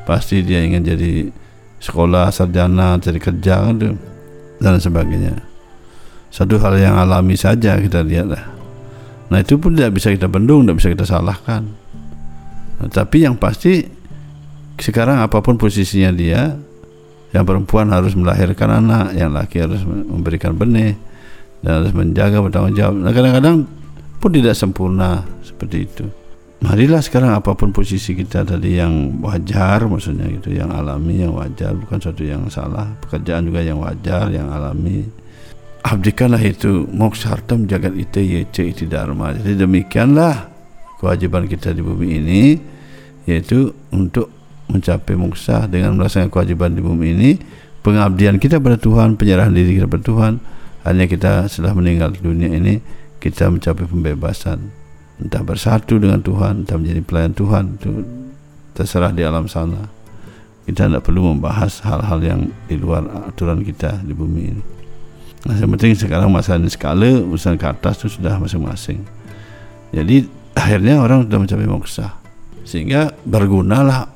Pasti 0.06 0.46
dia 0.46 0.62
ingin 0.62 0.86
jadi 0.86 1.34
sekolah 1.82 2.30
sarjana 2.30 3.02
cari 3.02 3.18
kerja 3.18 3.66
kan 3.66 3.98
dan 4.62 4.78
sebagainya 4.78 5.51
satu 6.32 6.58
hal 6.58 6.80
yang 6.80 6.96
alami 6.98 7.36
saja 7.36 7.78
kita 7.78 8.02
lihat 8.02 8.28
lah 8.32 8.44
nah 9.32 9.40
itu 9.40 9.60
pun 9.60 9.76
tidak 9.76 10.00
bisa 10.00 10.12
kita 10.12 10.32
bendung 10.32 10.66
tidak 10.66 10.82
bisa 10.82 10.90
kita 10.92 11.06
salahkan 11.06 11.68
nah, 12.80 12.88
tapi 12.88 13.28
yang 13.28 13.36
pasti 13.36 13.84
sekarang 14.82 15.22
apa 15.22 15.44
pun 15.44 15.60
posisinya 15.60 16.10
dia 16.16 16.56
yang 17.32 17.46
perempuan 17.46 17.92
harus 17.94 18.18
melahirkan 18.18 18.82
anak 18.82 19.14
yang 19.16 19.32
laki 19.32 19.62
harus 19.62 19.84
memberikan 19.86 20.58
benih 20.58 20.98
dan 21.62 21.84
harus 21.84 21.94
menjaga 21.94 22.42
bertanggung 22.42 22.76
jawab 22.76 22.96
nah, 22.98 23.14
kadang-kadang 23.14 23.70
pun 24.22 24.30
tidak 24.30 24.54
sempurna 24.54 25.26
seperti 25.42 25.78
itu. 25.82 26.06
Marilah 26.62 27.02
sekarang 27.02 27.34
apa 27.34 27.58
pun 27.58 27.74
posisi 27.74 28.14
kita 28.14 28.46
tadi 28.46 28.78
yang 28.78 29.18
wajar 29.26 29.82
maksudnya 29.90 30.30
gitu, 30.30 30.54
yang 30.54 30.70
alami, 30.70 31.26
yang 31.26 31.34
wajar, 31.34 31.74
bukan 31.74 31.98
sesuatu 31.98 32.22
yang 32.22 32.46
salah. 32.54 32.86
Pekerjaan 33.02 33.50
juga 33.50 33.66
yang 33.66 33.82
wajar, 33.82 34.30
yang 34.30 34.46
alami. 34.54 35.10
Abdikanlah 35.82 36.46
itu 36.46 36.86
moksartam 36.94 37.66
jagat 37.66 37.98
ite 37.98 38.22
yece 38.22 38.70
iti 38.70 38.86
dharma. 38.86 39.34
Jadi 39.34 39.66
demikianlah 39.66 40.46
kewajiban 41.02 41.50
kita 41.50 41.74
di 41.74 41.82
bumi 41.82 42.22
ini 42.22 42.42
yaitu 43.26 43.74
untuk 43.90 44.30
mencapai 44.70 45.18
moksa 45.18 45.66
dengan 45.66 45.98
melaksanakan 45.98 46.30
kewajiban 46.30 46.78
di 46.78 46.82
bumi 46.86 47.08
ini 47.18 47.32
pengabdian 47.82 48.38
kita 48.38 48.62
pada 48.62 48.78
Tuhan 48.78 49.18
penyerahan 49.18 49.50
diri 49.50 49.82
kita 49.82 49.90
pada 49.90 50.06
Tuhan. 50.06 50.34
Hanya 50.86 51.06
kita 51.10 51.50
setelah 51.50 51.74
meninggal 51.74 52.14
dunia 52.14 52.54
ini 52.54 52.78
kita 53.18 53.50
mencapai 53.50 53.86
pembebasan. 53.90 54.70
Entah 55.18 55.42
bersatu 55.42 55.98
dengan 55.98 56.22
Tuhan 56.22 56.66
entah 56.66 56.78
menjadi 56.78 57.02
pelayan 57.02 57.34
Tuhan 57.34 57.82
itu 57.82 57.90
terserah 58.78 59.10
di 59.10 59.26
alam 59.26 59.50
sana. 59.50 59.90
Kita 60.62 60.86
tidak 60.86 61.10
perlu 61.10 61.34
membahas 61.34 61.82
hal-hal 61.82 62.22
yang 62.22 62.42
di 62.70 62.78
luar 62.78 63.02
aturan 63.26 63.66
kita 63.66 63.98
di 64.06 64.14
bumi 64.14 64.44
ini 64.46 64.81
nah, 65.48 65.56
yang 65.58 65.72
penting 65.78 65.98
sekarang 65.98 66.30
masalah 66.30 66.68
skala 66.70 67.22
urusan 67.22 67.58
ke 67.58 67.66
atas 67.66 68.02
itu 68.04 68.20
sudah 68.22 68.38
masing-masing. 68.38 69.02
Jadi 69.92 70.30
akhirnya 70.56 71.02
orang 71.02 71.28
sudah 71.28 71.40
mencapai 71.42 71.68
moksa 71.68 72.08
sehingga 72.64 73.12
bergunalah 73.28 74.08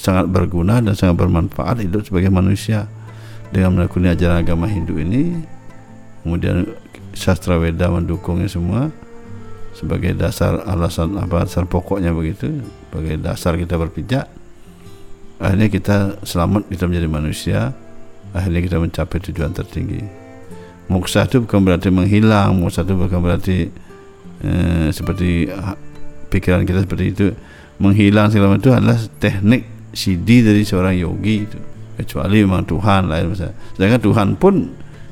sangat 0.00 0.30
berguna 0.32 0.80
dan 0.80 0.96
sangat 0.96 1.20
bermanfaat 1.20 1.84
hidup 1.84 2.06
sebagai 2.06 2.32
manusia. 2.32 2.86
Dengan 3.48 3.80
menekuni 3.80 4.12
ajaran 4.12 4.44
agama 4.44 4.68
Hindu 4.68 5.00
ini 5.00 5.40
kemudian 6.20 6.68
sastra 7.16 7.56
Weda 7.56 7.88
mendukungnya 7.88 8.44
semua 8.44 8.92
sebagai 9.72 10.12
dasar 10.12 10.60
alasan 10.66 11.16
apa 11.16 11.48
dasar 11.48 11.64
pokoknya 11.64 12.12
begitu 12.12 12.60
sebagai 12.90 13.16
dasar 13.16 13.56
kita 13.56 13.80
berpijak 13.80 14.26
akhirnya 15.38 15.68
kita 15.70 15.96
selamat 16.26 16.66
kita 16.66 16.84
menjadi 16.90 17.08
manusia 17.08 17.58
akhirnya 18.34 18.60
kita 18.66 18.76
mencapai 18.82 19.18
tujuan 19.30 19.54
tertinggi 19.54 20.02
moksa 20.88 21.28
itu 21.28 21.44
bukan 21.44 21.60
berarti 21.64 21.88
menghilang 21.92 22.56
moksa 22.56 22.84
itu 22.84 22.96
bukan 22.96 23.20
berarti 23.20 23.56
eh, 24.44 24.88
seperti 24.92 25.48
pikiran 26.32 26.64
kita 26.64 26.84
seperti 26.84 27.04
itu 27.12 27.26
menghilang 27.78 28.32
segala 28.32 28.56
itu 28.56 28.72
adalah 28.72 28.98
teknik 29.20 29.92
CD 29.92 30.44
dari 30.44 30.64
seorang 30.64 30.96
yogi 30.96 31.48
itu 31.48 31.58
kecuali 32.00 32.44
memang 32.44 32.64
Tuhan 32.64 33.10
lain 33.10 33.32
misalnya 33.32 33.56
sedangkan 33.76 34.00
Tuhan 34.02 34.28
pun 34.36 34.54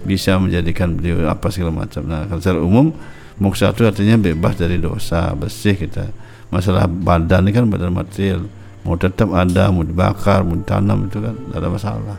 bisa 0.07 0.39
menjadikan 0.39 0.95
beliau 0.95 1.27
apa 1.27 1.51
segala 1.51 1.75
macam. 1.75 2.07
Nah, 2.07 2.31
kalau 2.31 2.41
secara 2.41 2.63
umum 2.63 2.95
moksa 3.43 3.75
itu 3.75 3.83
artinya 3.83 4.15
bebas 4.15 4.55
dari 4.55 4.79
dosa, 4.79 5.35
bersih 5.35 5.75
kita. 5.75 6.07
Masalah 6.55 6.87
badan 6.87 7.51
ini 7.51 7.51
kan 7.51 7.67
badan 7.67 7.91
material, 7.91 8.47
mau 8.87 8.95
tetap 8.95 9.35
ada, 9.35 9.75
mau 9.75 9.83
dibakar, 9.83 10.47
mau 10.47 10.55
ditanam 10.55 11.11
itu 11.11 11.19
kan 11.19 11.35
tidak 11.35 11.59
ada 11.59 11.69
masalah. 11.69 12.19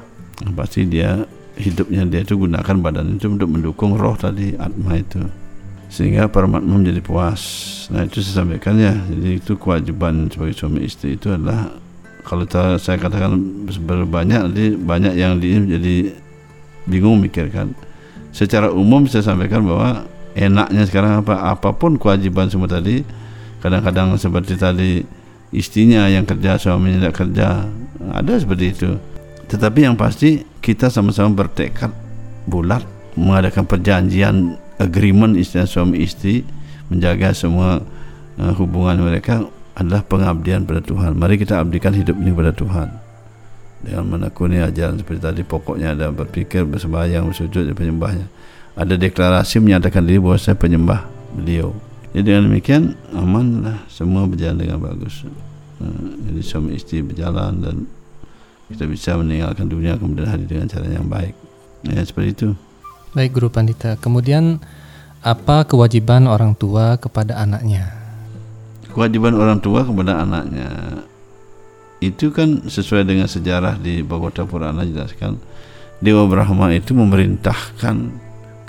Pasti 0.54 0.84
dia 0.86 1.24
hidupnya 1.58 2.06
dia 2.06 2.22
itu 2.22 2.38
gunakan 2.38 2.76
badan 2.80 3.18
itu 3.18 3.28
untuk 3.28 3.50
mendukung 3.50 3.98
roh 3.98 4.14
tadi 4.14 4.54
atma 4.56 4.98
itu 4.98 5.22
sehingga 5.88 6.28
paramatma 6.28 6.84
menjadi 6.84 7.00
puas. 7.00 7.42
Nah 7.90 8.04
itu 8.04 8.20
saya 8.20 8.44
sampaikan 8.44 8.76
ya. 8.76 8.92
Jadi 8.92 9.40
itu 9.40 9.56
kewajiban 9.56 10.28
sebagai 10.28 10.56
suami 10.60 10.84
istri 10.84 11.16
itu 11.16 11.32
adalah 11.32 11.72
kalau 12.28 12.44
saya 12.76 13.00
katakan 13.00 13.40
banyak, 14.04 14.40
nanti 14.52 14.76
banyak 14.76 15.16
yang 15.16 15.40
di 15.40 15.56
jadi 15.56 15.96
bingung 16.88 17.24
mikirkan 17.24 17.72
secara 18.32 18.72
umum 18.72 19.10
saya 19.10 19.26
sampaikan 19.26 19.66
bahwa 19.66 20.08
enaknya 20.38 20.86
sekarang 20.88 21.26
apa 21.26 21.52
apa 21.52 21.74
pun 21.74 22.00
kewajiban 22.00 22.48
semua 22.48 22.70
tadi 22.70 23.02
kadang-kadang 23.60 24.14
seperti 24.16 24.54
tadi 24.56 25.02
istrinya 25.50 26.06
yang 26.06 26.24
kerja 26.24 26.62
suaminya 26.62 27.08
tidak 27.08 27.16
kerja 27.18 27.48
ada 28.14 28.34
seperti 28.38 28.66
itu 28.72 28.90
tetapi 29.48 29.88
yang 29.88 29.96
pasti 29.96 30.44
kita 30.60 30.92
sama-sama 30.92 31.44
bertekad 31.44 31.92
bulat 32.48 32.84
mengadakan 33.16 33.64
perjanjian 33.64 34.60
agreement 34.78 35.34
istilah 35.40 35.66
suami 35.66 36.04
istri 36.04 36.44
menjaga 36.88 37.34
semua 37.34 37.82
uh, 38.40 38.54
hubungan 38.56 39.00
mereka 39.04 39.44
adalah 39.78 40.02
pengabdian 40.02 40.66
pada 40.66 40.82
Tuhan. 40.82 41.14
Mari 41.14 41.38
kita 41.38 41.62
abdikan 41.62 41.94
hidup 41.94 42.18
ini 42.18 42.34
kepada 42.34 42.54
Tuhan. 42.54 42.90
Dengan 43.78 44.06
menekuni 44.10 44.58
ajaran 44.58 44.98
seperti 44.98 45.22
tadi 45.22 45.42
pokoknya 45.46 45.94
ada 45.94 46.10
berpikir 46.10 46.66
bersembahyang 46.66 47.30
bersujud 47.30 47.62
dan 47.70 47.76
penyembahnya. 47.78 48.26
Ada 48.74 48.98
deklarasi 48.98 49.62
menyatakan 49.62 50.02
diri 50.06 50.18
bahwa 50.18 50.38
saya 50.42 50.58
penyembah 50.58 51.06
beliau. 51.38 51.78
Jadi 52.14 52.26
dengan 52.26 52.50
demikian 52.50 52.98
amanlah. 53.14 53.86
Semua 53.86 54.26
berjalan 54.26 54.66
dengan 54.66 54.82
bagus. 54.82 55.22
Eh, 55.78 56.10
jadi 56.26 56.42
suami 56.42 56.74
istri 56.74 57.06
berjalan 57.06 57.62
dan 57.62 57.76
kita 58.68 58.84
bisa 58.84 59.16
meninggalkan 59.16 59.68
dunia 59.72 59.96
kemudian 59.96 60.28
hadir 60.28 60.48
dengan 60.48 60.68
cara 60.68 60.88
yang 60.92 61.08
baik. 61.08 61.36
Ya 61.88 62.04
seperti 62.04 62.30
itu. 62.36 62.48
Baik 63.16 63.40
Guru 63.40 63.48
Pandita. 63.48 63.96
Kemudian 63.96 64.60
apa 65.24 65.64
kewajiban 65.64 66.28
orang 66.28 66.54
tua 66.54 67.00
kepada 67.00 67.40
anaknya? 67.40 67.88
Kewajiban 68.92 69.40
orang 69.40 69.64
tua 69.64 69.88
kepada 69.88 70.20
anaknya. 70.22 70.70
Itu 72.04 72.30
kan 72.30 72.70
sesuai 72.70 73.08
dengan 73.08 73.26
sejarah 73.26 73.80
di 73.82 74.06
Bhagavata 74.06 74.46
Purana 74.46 74.86
jelaskan 74.86 75.42
Dewa 75.98 76.30
Brahma 76.30 76.70
itu 76.78 76.94
memerintahkan 76.94 77.96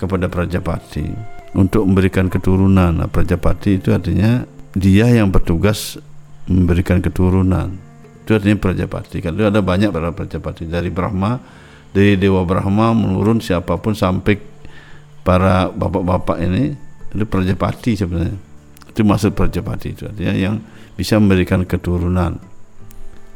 kepada 0.01 0.33
Prajapati 0.33 1.05
untuk 1.53 1.85
memberikan 1.85 2.33
keturunan. 2.33 3.05
Nah, 3.05 3.09
Prajapati 3.11 3.77
itu 3.77 3.93
artinya 3.93 4.49
dia 4.73 5.13
yang 5.13 5.29
bertugas 5.29 6.01
memberikan 6.49 7.05
keturunan 7.05 7.88
itu 8.29 8.37
artinya 8.37 8.61
Prajapati. 8.61 9.25
Kan 9.25 9.41
itu 9.41 9.49
ada 9.49 9.65
banyak 9.65 9.89
para 9.89 10.13
Prajapati. 10.13 10.69
Dari 10.69 10.93
Brahma 10.93 11.41
dari 11.97 12.21
Dewa 12.21 12.45
Brahma 12.45 12.93
menurun 12.93 13.41
siapa 13.41 13.81
pun 13.81 13.97
sampai 13.97 14.37
para 15.25 15.73
bapak-bapak 15.73 16.37
ini 16.45 16.77
itu 17.09 17.25
Prajapati 17.25 17.97
sebenarnya. 17.97 18.37
Itu 18.93 19.01
maksud 19.09 19.33
Prajapati 19.33 19.97
itu 19.97 20.05
artinya 20.05 20.37
yang 20.37 20.61
bisa 20.93 21.17
memberikan 21.17 21.65
keturunan 21.65 22.37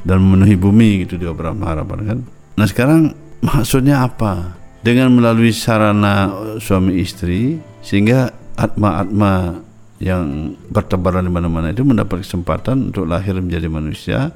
dan 0.05 0.17
memenuhi 0.21 0.61
bumi 0.61 1.09
gitu 1.09 1.17
Dewa 1.17 1.33
Brahma 1.33 1.73
harapan 1.73 1.99
kan? 2.05 2.19
Nah 2.61 2.67
sekarang 2.69 3.17
maksudnya 3.41 4.05
apa? 4.05 4.61
Dengan 4.85 5.15
melalui 5.15 5.57
sarana 5.57 6.29
suami 6.61 7.01
istri 7.01 7.57
sehingga 7.81 8.29
atma-atma 8.61 9.63
yang 10.03 10.59
bertebaran 10.69 11.23
di 11.23 11.31
mana-mana 11.31 11.71
itu 11.71 11.87
mendapat 11.87 12.27
kesempatan 12.27 12.91
untuk 12.91 13.07
lahir 13.07 13.39
menjadi 13.39 13.71
manusia 13.71 14.35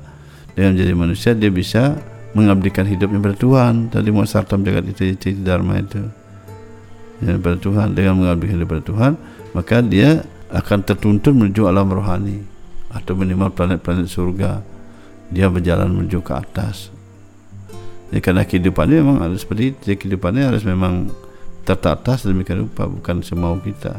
dengan 0.57 0.73
menjadi 0.73 0.95
manusia 0.97 1.31
dia 1.37 1.53
bisa 1.53 2.01
mengabdikan 2.33 2.89
hidupnya 2.89 3.21
pada 3.21 3.37
Tuhan. 3.37 3.93
Tadi 3.93 4.09
mau 4.09 4.25
sartam 4.25 4.65
jagat 4.65 4.89
itu 4.89 5.13
cita 5.21 5.53
dharma 5.55 5.79
itu. 5.79 6.01
Ya, 7.21 7.37
pada 7.37 7.61
Tuhan 7.61 7.93
dengan 7.93 8.25
mengabdikan 8.25 8.61
hidup 8.61 8.69
pada 8.77 8.85
Tuhan 8.85 9.13
maka 9.57 9.81
dia 9.81 10.21
akan 10.53 10.85
tertuntun 10.85 11.33
menuju 11.41 11.65
alam 11.65 11.89
rohani 11.89 12.45
atau 12.93 13.13
minimal 13.13 13.53
planet-planet 13.53 14.09
surga. 14.09 14.65
Dia 15.29 15.53
berjalan 15.53 15.93
menuju 15.93 16.25
ke 16.25 16.33
atas. 16.33 16.89
Ya, 18.09 18.23
karena 18.25 18.49
kehidupannya 18.49 18.97
memang 19.05 19.19
harus 19.21 19.45
seperti 19.45 19.77
itu. 19.77 19.83
Ya, 19.93 19.97
kehidupannya 20.01 20.43
harus 20.49 20.65
memang 20.65 21.13
tertata 21.67 22.15
sedemikian 22.17 22.65
rupa 22.65 22.87
bukan 22.87 23.21
semau 23.21 23.59
kita. 23.59 23.99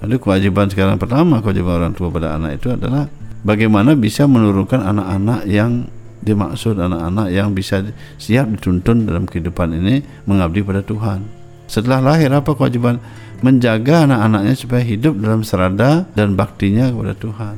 Lalu 0.00 0.16
kewajiban 0.18 0.72
sekarang 0.72 0.96
pertama 0.96 1.38
kewajiban 1.44 1.80
orang 1.80 1.92
tua 1.92 2.08
pada 2.08 2.34
anak 2.34 2.58
itu 2.58 2.72
adalah 2.72 3.06
bagaimana 3.44 3.94
bisa 3.94 4.24
menurunkan 4.24 4.80
anak-anak 4.82 5.46
yang 5.46 5.86
dimaksud 6.24 6.80
anak-anak 6.80 7.28
yang 7.28 7.52
bisa 7.52 7.84
siap 8.16 8.48
dituntun 8.48 9.04
dalam 9.04 9.28
kehidupan 9.28 9.76
ini 9.76 10.00
mengabdi 10.24 10.64
pada 10.64 10.80
Tuhan. 10.80 11.20
Setelah 11.68 12.00
lahir 12.00 12.32
apa 12.32 12.56
kewajiban 12.56 12.96
menjaga 13.44 14.08
anak-anaknya 14.08 14.54
supaya 14.56 14.80
hidup 14.80 15.20
dalam 15.20 15.44
serada 15.44 16.08
dan 16.16 16.32
baktinya 16.32 16.88
kepada 16.88 17.12
Tuhan. 17.12 17.56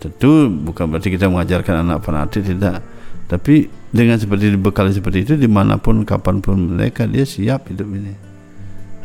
Tentu 0.00 0.48
bukan 0.48 0.88
berarti 0.88 1.12
kita 1.12 1.28
mengajarkan 1.28 1.84
anak 1.84 2.00
fanatik 2.04 2.44
tidak, 2.44 2.80
tapi 3.28 3.68
dengan 3.92 4.16
seperti 4.16 4.52
dibekali 4.52 4.92
seperti 4.92 5.18
itu 5.24 5.34
di 5.36 5.48
mana 5.48 5.76
pun 5.76 6.04
kapan 6.04 6.40
pun 6.40 6.76
mereka 6.76 7.04
dia 7.04 7.24
siap 7.24 7.68
hidup 7.72 7.88
ini 7.90 8.26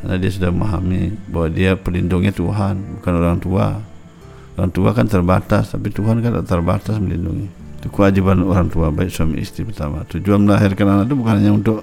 karena 0.01 0.17
dia 0.17 0.31
sudah 0.33 0.49
memahami 0.49 1.13
bahwa 1.29 1.47
dia 1.53 1.71
pelindungnya 1.77 2.33
Tuhan 2.33 2.99
bukan 2.99 3.13
orang 3.21 3.37
tua 3.37 3.65
orang 4.61 4.69
tua 4.69 4.93
kan 4.93 5.09
terbatas 5.09 5.73
tapi 5.73 5.89
Tuhan 5.89 6.21
kan 6.21 6.37
tak 6.41 6.45
terbatas 6.45 7.01
melindungi. 7.01 7.49
Itu 7.81 7.89
kewajiban 7.89 8.45
orang 8.45 8.69
tua 8.69 8.93
baik 8.93 9.09
suami 9.09 9.41
istri 9.41 9.65
pertama. 9.65 10.05
Tujuan 10.05 10.45
melahirkan 10.45 10.85
anak 10.85 11.09
itu 11.09 11.15
bukan 11.17 11.33
hanya 11.41 11.51
untuk 11.57 11.81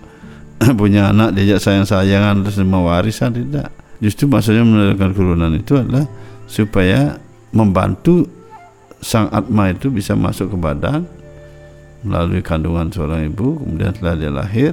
punya 0.80 1.10
anak 1.10 1.34
diajak 1.34 1.58
sayang-sayangan 1.58 2.46
terus 2.46 2.62
warisan 2.62 3.34
tidak. 3.34 3.74
Justru 3.98 4.30
maksudnya 4.30 4.62
melahirkan 4.62 5.10
keturunan 5.10 5.50
itu 5.58 5.74
adalah 5.74 6.06
supaya 6.46 7.18
membantu 7.50 8.30
sang 9.02 9.26
atma 9.34 9.74
itu 9.74 9.90
bisa 9.90 10.14
masuk 10.14 10.54
ke 10.54 10.56
badan 10.58 11.02
melalui 12.06 12.42
kandungan 12.46 12.90
seorang 12.94 13.26
ibu 13.26 13.58
kemudian 13.58 13.90
setelah 13.94 14.14
dia 14.14 14.30
lahir 14.30 14.72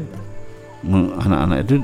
anak-anak 0.93 1.59
itu 1.65 1.75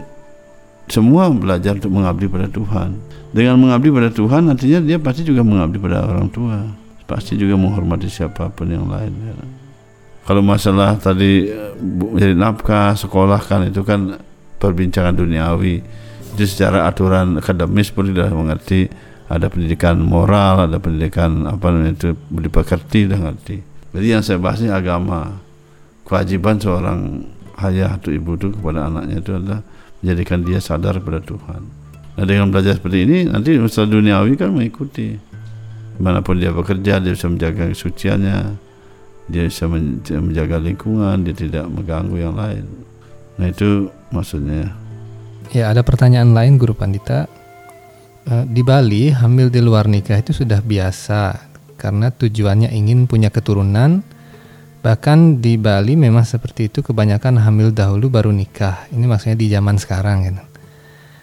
semua 0.91 1.31
belajar 1.31 1.79
untuk 1.79 1.95
mengabdi 1.95 2.27
pada 2.27 2.51
Tuhan. 2.51 2.99
Dengan 3.31 3.55
mengabdi 3.63 3.87
pada 3.87 4.11
Tuhan 4.11 4.51
nantinya 4.51 4.83
dia 4.83 4.99
pasti 4.99 5.23
juga 5.23 5.41
mengabdi 5.41 5.79
pada 5.79 6.03
orang 6.03 6.27
tua. 6.27 6.67
Pasti 7.07 7.39
juga 7.39 7.55
menghormati 7.55 8.11
siapa 8.11 8.51
pun 8.51 8.67
yang 8.67 8.87
lain. 8.91 9.11
Ya. 9.11 9.35
Kalau 10.27 10.43
masalah 10.43 10.99
tadi 10.99 11.47
jadi 12.19 12.35
nafkah, 12.35 12.93
sekolah 12.93 13.39
kan 13.39 13.71
itu 13.71 13.81
kan 13.87 14.19
perbincangan 14.59 15.15
duniawi. 15.15 15.79
Jadi 16.35 16.45
secara 16.47 16.87
aturan 16.87 17.39
akademis 17.39 17.91
pun 17.91 18.11
sudah 18.11 18.31
mengerti 18.31 18.87
ada 19.31 19.47
pendidikan 19.47 19.95
moral, 19.99 20.67
ada 20.67 20.77
pendidikan 20.79 21.47
apa 21.47 21.71
namanya 21.71 21.95
itu 21.95 22.09
dipekerti 22.31 23.07
dan 23.07 23.31
ngerti. 23.31 23.63
Jadi 23.95 24.05
yang 24.07 24.23
saya 24.23 24.39
bahas 24.39 24.59
ini 24.59 24.71
agama. 24.71 25.39
Kewajiban 26.07 26.59
seorang 26.59 27.23
ayah 27.63 27.95
atau 27.95 28.11
ibu 28.11 28.35
itu 28.35 28.51
kepada 28.51 28.91
anaknya 28.91 29.23
itu 29.23 29.31
adalah 29.31 29.63
menjadikan 30.01 30.41
dia 30.41 30.59
sadar 30.59 30.97
pada 30.99 31.21
Tuhan. 31.21 31.61
Nah 32.17 32.25
dengan 32.27 32.51
belajar 32.51 32.75
seperti 32.75 33.07
ini 33.07 33.17
nanti 33.29 33.55
usaha 33.55 33.87
duniawi 33.87 34.35
kan 34.35 34.51
mengikuti. 34.51 35.15
Di 35.95 36.01
mana 36.01 36.19
pun 36.25 36.41
dia 36.41 36.51
bekerja 36.51 36.99
dia 36.99 37.13
bisa 37.13 37.29
menjaga 37.29 37.69
kesuciannya, 37.69 38.39
dia 39.29 39.43
bisa 39.47 39.69
menjaga 40.19 40.57
lingkungan, 40.57 41.23
dia 41.23 41.35
tidak 41.37 41.65
mengganggu 41.69 42.17
yang 42.17 42.35
lain. 42.35 42.65
Nah 43.37 43.47
itu 43.47 43.87
maksudnya. 44.11 44.73
Ya 45.53 45.71
ada 45.71 45.85
pertanyaan 45.85 46.33
lain 46.33 46.57
Guru 46.57 46.73
Pandita. 46.75 47.29
Eh, 48.21 48.45
di 48.45 48.61
Bali 48.61 49.09
hamil 49.09 49.49
di 49.49 49.61
luar 49.65 49.89
nikah 49.89 50.21
itu 50.21 50.29
sudah 50.29 50.61
biasa 50.61 51.49
karena 51.81 52.13
tujuannya 52.13 52.69
ingin 52.69 53.09
punya 53.09 53.33
keturunan 53.33 54.05
Bahkan 54.81 55.45
di 55.45 55.61
Bali 55.61 55.93
memang 55.93 56.25
seperti 56.25 56.65
itu 56.65 56.81
kebanyakan 56.81 57.37
hamil 57.37 57.69
dahulu 57.69 58.09
baru 58.09 58.33
nikah. 58.33 58.89
Ini 58.89 59.05
maksudnya 59.05 59.37
di 59.37 59.45
zaman 59.45 59.77
sekarang 59.77 60.25
gitu. 60.25 60.41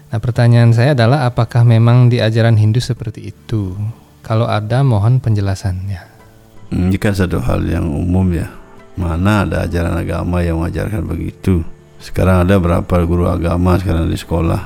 Nah, 0.09 0.19
pertanyaan 0.23 0.71
saya 0.71 0.95
adalah 0.95 1.27
apakah 1.27 1.67
memang 1.67 2.07
di 2.07 2.23
ajaran 2.23 2.55
Hindu 2.55 2.79
seperti 2.79 3.35
itu? 3.35 3.75
Kalau 4.23 4.47
ada 4.47 4.87
mohon 4.87 5.19
penjelasannya. 5.19 6.01
Ini 6.71 6.97
kan 7.03 7.13
satu 7.19 7.43
hal 7.43 7.67
yang 7.67 7.91
umum 7.91 8.31
ya. 8.31 8.47
Mana 8.95 9.43
ada 9.43 9.67
ajaran 9.67 10.07
agama 10.07 10.39
yang 10.41 10.63
mengajarkan 10.63 11.03
begitu? 11.03 11.67
Sekarang 11.99 12.47
ada 12.47 12.63
berapa 12.63 12.95
guru 13.05 13.27
agama 13.27 13.75
sekarang 13.75 14.07
di 14.07 14.15
sekolah? 14.15 14.63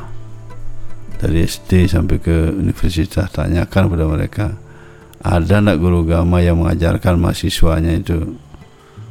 Dari 1.17 1.49
SD 1.49 1.89
sampai 1.89 2.21
ke 2.21 2.53
universitas 2.53 3.33
tanyakan 3.33 3.89
kepada 3.89 4.05
mereka. 4.05 4.47
Ada 5.23 5.65
enggak 5.65 5.79
guru 5.81 6.05
agama 6.05 6.45
yang 6.45 6.61
mengajarkan 6.61 7.17
mahasiswanya 7.17 7.97
itu 7.99 8.37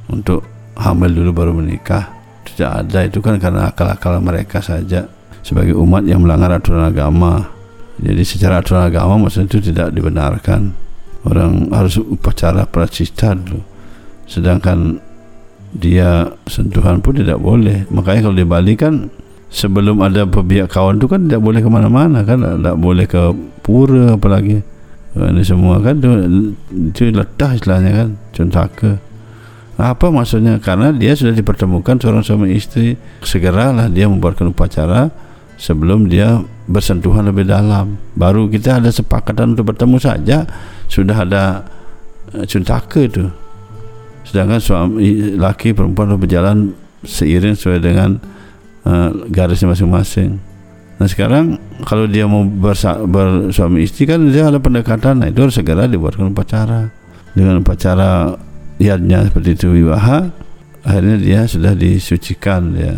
untuk 0.10 0.48
hamil 0.80 1.12
dulu 1.14 1.30
baru 1.36 1.52
menikah. 1.54 2.10
Tidak 2.42 2.72
ada 2.86 3.06
itu 3.06 3.22
kan 3.22 3.38
karena 3.38 3.70
akal-akal 3.70 4.18
mereka 4.18 4.58
saja. 4.64 5.06
Sebagai 5.46 5.78
umat 5.78 6.06
yang 6.06 6.26
melanggar 6.26 6.58
aturan 6.58 6.90
agama. 6.90 7.50
Jadi 8.02 8.24
secara 8.26 8.62
aturan 8.62 8.90
agama 8.90 9.28
maksudnya 9.28 9.58
itu 9.58 9.74
tidak 9.74 9.94
dibenarkan. 9.94 10.74
Orang 11.22 11.70
harus 11.70 12.02
upacara 12.02 12.66
pracista 12.66 13.38
dulu. 13.38 13.62
Sedangkan 14.26 14.98
dia 15.72 16.34
sentuhan 16.50 16.98
pun 17.00 17.14
tidak 17.14 17.38
boleh. 17.38 17.86
Makanya 17.94 18.26
kalau 18.26 18.38
di 18.38 18.46
Bali 18.46 18.74
kan 18.74 19.10
sebelum 19.54 20.02
ada 20.02 20.26
pihak 20.26 20.72
kawan 20.74 20.98
itu 20.98 21.06
kan 21.06 21.30
tidak 21.30 21.42
boleh 21.46 21.62
ke 21.62 21.70
mana-mana 21.70 22.26
kan. 22.26 22.42
Tidak 22.42 22.78
boleh 22.82 23.06
ke 23.06 23.22
pura 23.62 24.18
apalagi. 24.18 24.66
Ini 25.12 25.44
semua 25.44 25.78
kan 25.84 26.00
itu, 26.00 26.10
itu 26.72 27.02
letah 27.12 27.52
istilahnya 27.54 27.92
kan. 27.92 28.10
Ke 28.72 28.98
apa 29.82 30.13
maksudnya? 30.13 30.62
Karena 30.62 30.94
dia 30.94 31.17
sudah 31.17 31.34
dipertemukan 31.34 31.98
seorang 31.98 32.22
suami 32.22 32.54
istri, 32.54 32.94
segeralah 33.26 33.89
dia 33.89 34.06
membuatkan 34.06 34.54
upacara 34.54 35.10
sebelum 35.58 36.06
dia 36.06 36.41
bersentuhan 36.70 37.26
lebih 37.26 37.50
dalam. 37.50 37.98
Baru 38.13 38.46
kita 38.46 38.78
ada 38.78 38.94
sepakatan 38.94 39.58
untuk 39.58 39.74
bertemu 39.74 39.98
saja 39.98 40.46
sudah 40.86 41.26
ada 41.26 41.44
uh, 42.36 42.46
cuntaka 42.46 43.00
itu. 43.02 43.26
Sedangkan 44.28 44.62
suami 44.62 45.34
laki 45.39 45.74
perempuan 45.74 46.13
berjalan 46.20 46.78
seiring 47.02 47.58
sesuai 47.58 47.80
dengan 47.82 48.22
uh, 48.86 49.10
garisnya 49.34 49.74
masing-masing. 49.74 50.38
Nah 51.02 51.10
sekarang 51.10 51.58
kalau 51.89 52.06
dia 52.06 52.30
mau 52.30 52.46
bersa- 52.46 53.02
bersuami 53.02 53.82
istri 53.82 54.06
kan 54.06 54.22
dia 54.30 54.46
ada 54.46 54.62
pendekatan, 54.62 55.17
nah 55.17 55.28
itu 55.32 55.41
harus 55.41 55.58
segera 55.58 55.89
dibuatkan 55.89 56.30
upacara 56.30 56.94
dengan 57.34 57.65
upacara 57.65 58.38
niatnya 58.82 59.30
seperti 59.30 59.50
itu 59.54 59.67
wiwaha. 59.70 60.34
Akhirnya 60.82 61.22
dia 61.22 61.46
sudah 61.46 61.78
disucikan 61.78 62.74
dia 62.74 62.98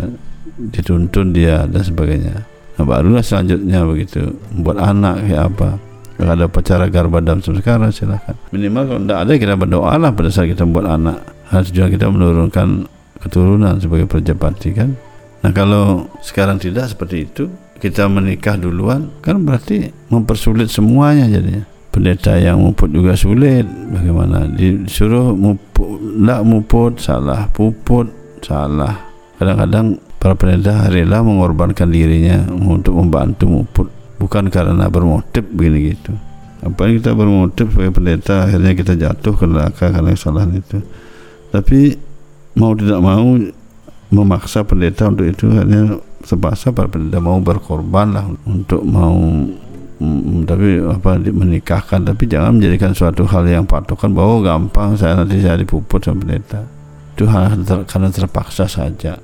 dituntun 0.56 1.36
dia 1.36 1.67
dan 1.67 1.84
sebagainya. 1.84 2.48
Nah, 2.80 2.84
barulah 2.88 3.19
selanjutnya 3.19 3.84
begitu 3.84 4.32
buat 4.56 4.80
anak 4.80 5.28
kayak 5.28 5.43
apa. 5.52 5.69
Kalau 6.13 6.32
ada 6.39 6.46
pacara 6.48 6.86
garba 6.88 7.19
dalam 7.19 7.43
sekarang 7.43 7.91
silakan. 7.91 8.38
Minimal 8.56 8.84
kalau 8.88 9.02
tidak 9.04 9.19
ada 9.19 9.34
kita 9.36 9.54
berdoa 9.60 9.93
lah 10.00 10.12
pada 10.15 10.30
saat 10.32 10.48
kita 10.48 10.63
buat 10.63 10.88
anak. 10.88 11.19
Harus 11.52 11.69
juga 11.76 11.91
kita 11.91 12.08
menurunkan 12.08 12.88
keturunan 13.19 13.76
sebagai 13.84 14.08
prajapati 14.08 14.69
kan? 14.72 14.96
Nah 15.43 15.52
kalau 15.52 16.08
sekarang 16.24 16.56
tidak 16.62 16.88
seperti 16.96 17.28
itu 17.28 17.52
kita 17.84 18.08
menikah 18.08 18.56
duluan 18.56 19.12
kan 19.19 19.43
berarti 19.43 19.91
mempersulit 20.08 20.72
semuanya 20.72 21.28
jadinya 21.28 21.67
pendeta 21.93 22.34
yang 22.41 22.58
muput 22.58 22.89
juga 22.89 23.13
sulit. 23.13 23.63
Bagaimana? 23.69 24.49
Disuruh 24.49 25.38
muput 25.38 26.01
nak 26.17 26.41
muput 26.41 26.97
salah 26.97 27.45
puput 27.53 28.10
salah. 28.41 28.97
Kadang-kadang 29.38 30.01
para 30.17 30.34
pendeta 30.34 30.89
rela 30.89 31.21
mengorbankan 31.21 31.93
dirinya 31.93 32.49
untuk 32.49 32.97
membantu 32.97 33.45
muput. 33.45 33.88
Bukan 34.17 34.49
karena 34.49 34.89
bermotif 34.89 35.45
begini 35.53 35.93
gitu. 35.93 36.17
Apa 36.63 36.88
yang 36.88 37.03
kita 37.03 37.12
bermotif 37.13 37.75
sebagai 37.75 37.93
pendeta 37.93 38.47
akhirnya 38.47 38.73
kita 38.73 38.93
jatuh 38.95 39.34
ke 39.36 39.45
neraka 39.45 39.91
karena 39.93 40.15
kesalahan 40.15 40.51
itu. 40.58 40.79
Tapi 41.53 41.93
mau 42.58 42.73
tidak 42.73 43.03
mau 43.03 43.36
memaksa 44.13 44.63
pendeta 44.63 45.10
untuk 45.10 45.27
itu 45.27 45.49
hanya 45.51 45.99
terpaksa 46.23 46.71
para 46.71 46.88
pendeta 46.88 47.19
mau 47.19 47.41
berkorban 47.43 48.15
lah 48.15 48.25
untuk 48.47 48.86
mau 48.88 49.19
mm, 49.99 50.49
tapi 50.49 50.82
apa 50.82 51.19
menikahkan 51.19 52.01
tapi 52.06 52.23
jangan 52.25 52.58
menjadikan 52.58 52.91
suatu 52.93 53.27
hal 53.27 53.45
yang 53.45 53.65
patokan 53.67 54.13
bahwa 54.13 54.29
oh, 54.38 54.41
gampang 54.41 54.97
saya 54.97 55.19
nanti 55.21 55.41
saya 55.43 55.60
dipuput 55.60 56.01
sama 56.01 56.23
pendeta. 56.23 56.62
Itu 57.13 57.29
hal 57.29 57.62
ter- 57.62 57.86
karena 57.86 58.10
terpaksa 58.10 58.65
saja. 58.65 59.19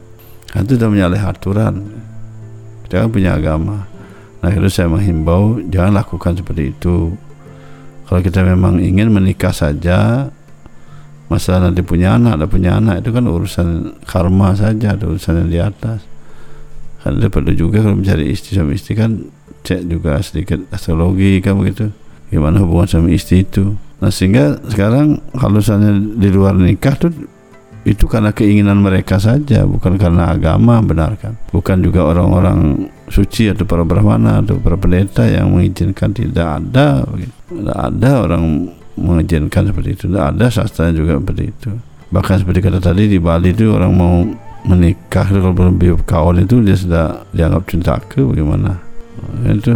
Kan 0.50 0.66
itu 0.66 0.78
sudah 0.78 0.90
menyalahi 0.90 1.24
aturan. 1.26 1.76
Kita 2.86 3.06
kan 3.06 3.10
punya 3.10 3.38
agama. 3.38 3.86
Nah 4.40 4.50
itu 4.50 4.70
saya 4.72 4.88
menghimbau 4.90 5.62
jangan 5.70 5.94
lakukan 5.94 6.34
seperti 6.38 6.74
itu. 6.74 7.14
Kalau 8.10 8.22
kita 8.26 8.42
memang 8.42 8.82
ingin 8.82 9.14
menikah 9.14 9.54
saja 9.54 10.30
masalah 11.30 11.70
nanti 11.70 11.86
punya 11.86 12.18
anak 12.18 12.42
ada 12.42 12.46
punya 12.50 12.82
anak 12.82 13.06
itu 13.06 13.14
kan 13.14 13.30
urusan 13.30 14.02
karma 14.02 14.58
saja 14.58 14.98
urusan 14.98 15.46
yang 15.46 15.50
di 15.50 15.60
atas. 15.62 16.02
Kan 17.00 17.22
dia 17.22 17.30
perlu 17.32 17.54
juga 17.54 17.86
kalau 17.86 18.02
mencari 18.02 18.28
istri 18.34 18.58
sama 18.58 18.74
istri 18.74 18.98
kan 18.98 19.30
cek 19.64 19.88
juga 19.90 20.20
sedikit 20.22 20.64
astrologi 20.72 21.40
kan 21.44 21.60
begitu. 21.60 21.92
Gimana 22.30 22.62
hubungan 22.62 22.88
sama 22.88 23.10
istri 23.10 23.44
itu. 23.44 23.74
Nah 24.00 24.14
sehingga 24.14 24.62
sekarang 24.70 25.20
kalau 25.36 25.60
misalnya 25.60 25.92
di 25.98 26.30
luar 26.32 26.56
nikah 26.56 26.96
tuh 26.96 27.12
itu 27.88 28.06
karena 28.06 28.36
keinginan 28.36 28.84
mereka 28.84 29.18
saja 29.18 29.64
bukan 29.64 29.96
karena 29.96 30.36
agama 30.36 30.84
benarkan 30.84 31.40
bukan 31.50 31.80
juga 31.80 32.12
orang-orang 32.12 32.92
suci 33.08 33.50
atau 33.50 33.64
para 33.64 33.88
brahmana 33.88 34.44
atau 34.44 34.60
para 34.60 34.76
pendeta 34.76 35.24
yang 35.26 35.56
mengizinkan 35.56 36.12
tidak 36.12 36.60
ada 36.60 37.08
tidak 37.48 37.78
ada 37.80 38.12
orang 38.28 38.68
mengizinkan 39.00 39.72
seperti 39.72 39.90
itu. 39.96 40.04
Tidak 40.12 40.26
ada 40.36 40.46
sastra 40.52 40.92
juga 40.92 41.18
seperti 41.18 41.44
itu. 41.48 41.72
Bahkan 42.12 42.36
seperti 42.44 42.60
kata 42.60 42.80
tadi 42.84 43.08
di 43.08 43.18
Bali 43.22 43.56
itu 43.56 43.72
orang 43.72 43.94
mau 43.96 44.16
menikah 44.68 45.24
kalau 45.24 45.56
belum 45.56 45.80
kawan 46.04 46.44
itu 46.44 46.60
dia 46.60 46.76
sudah 46.76 47.24
dianggap 47.32 47.64
cinta 47.72 47.96
ke 47.96 48.20
bagaimana 48.20 48.89
itu. 49.48 49.76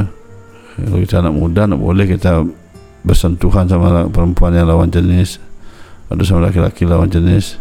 Kalau 0.74 1.00
kita 1.00 1.22
anak 1.22 1.34
muda 1.38 1.70
tidak 1.70 1.80
boleh 1.82 2.06
kita 2.10 2.32
bersentuhan 3.06 3.70
sama 3.70 4.10
perempuan 4.10 4.56
yang 4.56 4.72
lawan 4.72 4.90
jenis 4.90 5.38
atau 6.10 6.24
sama 6.26 6.50
laki-laki 6.50 6.88
lawan 6.88 7.12
jenis. 7.12 7.60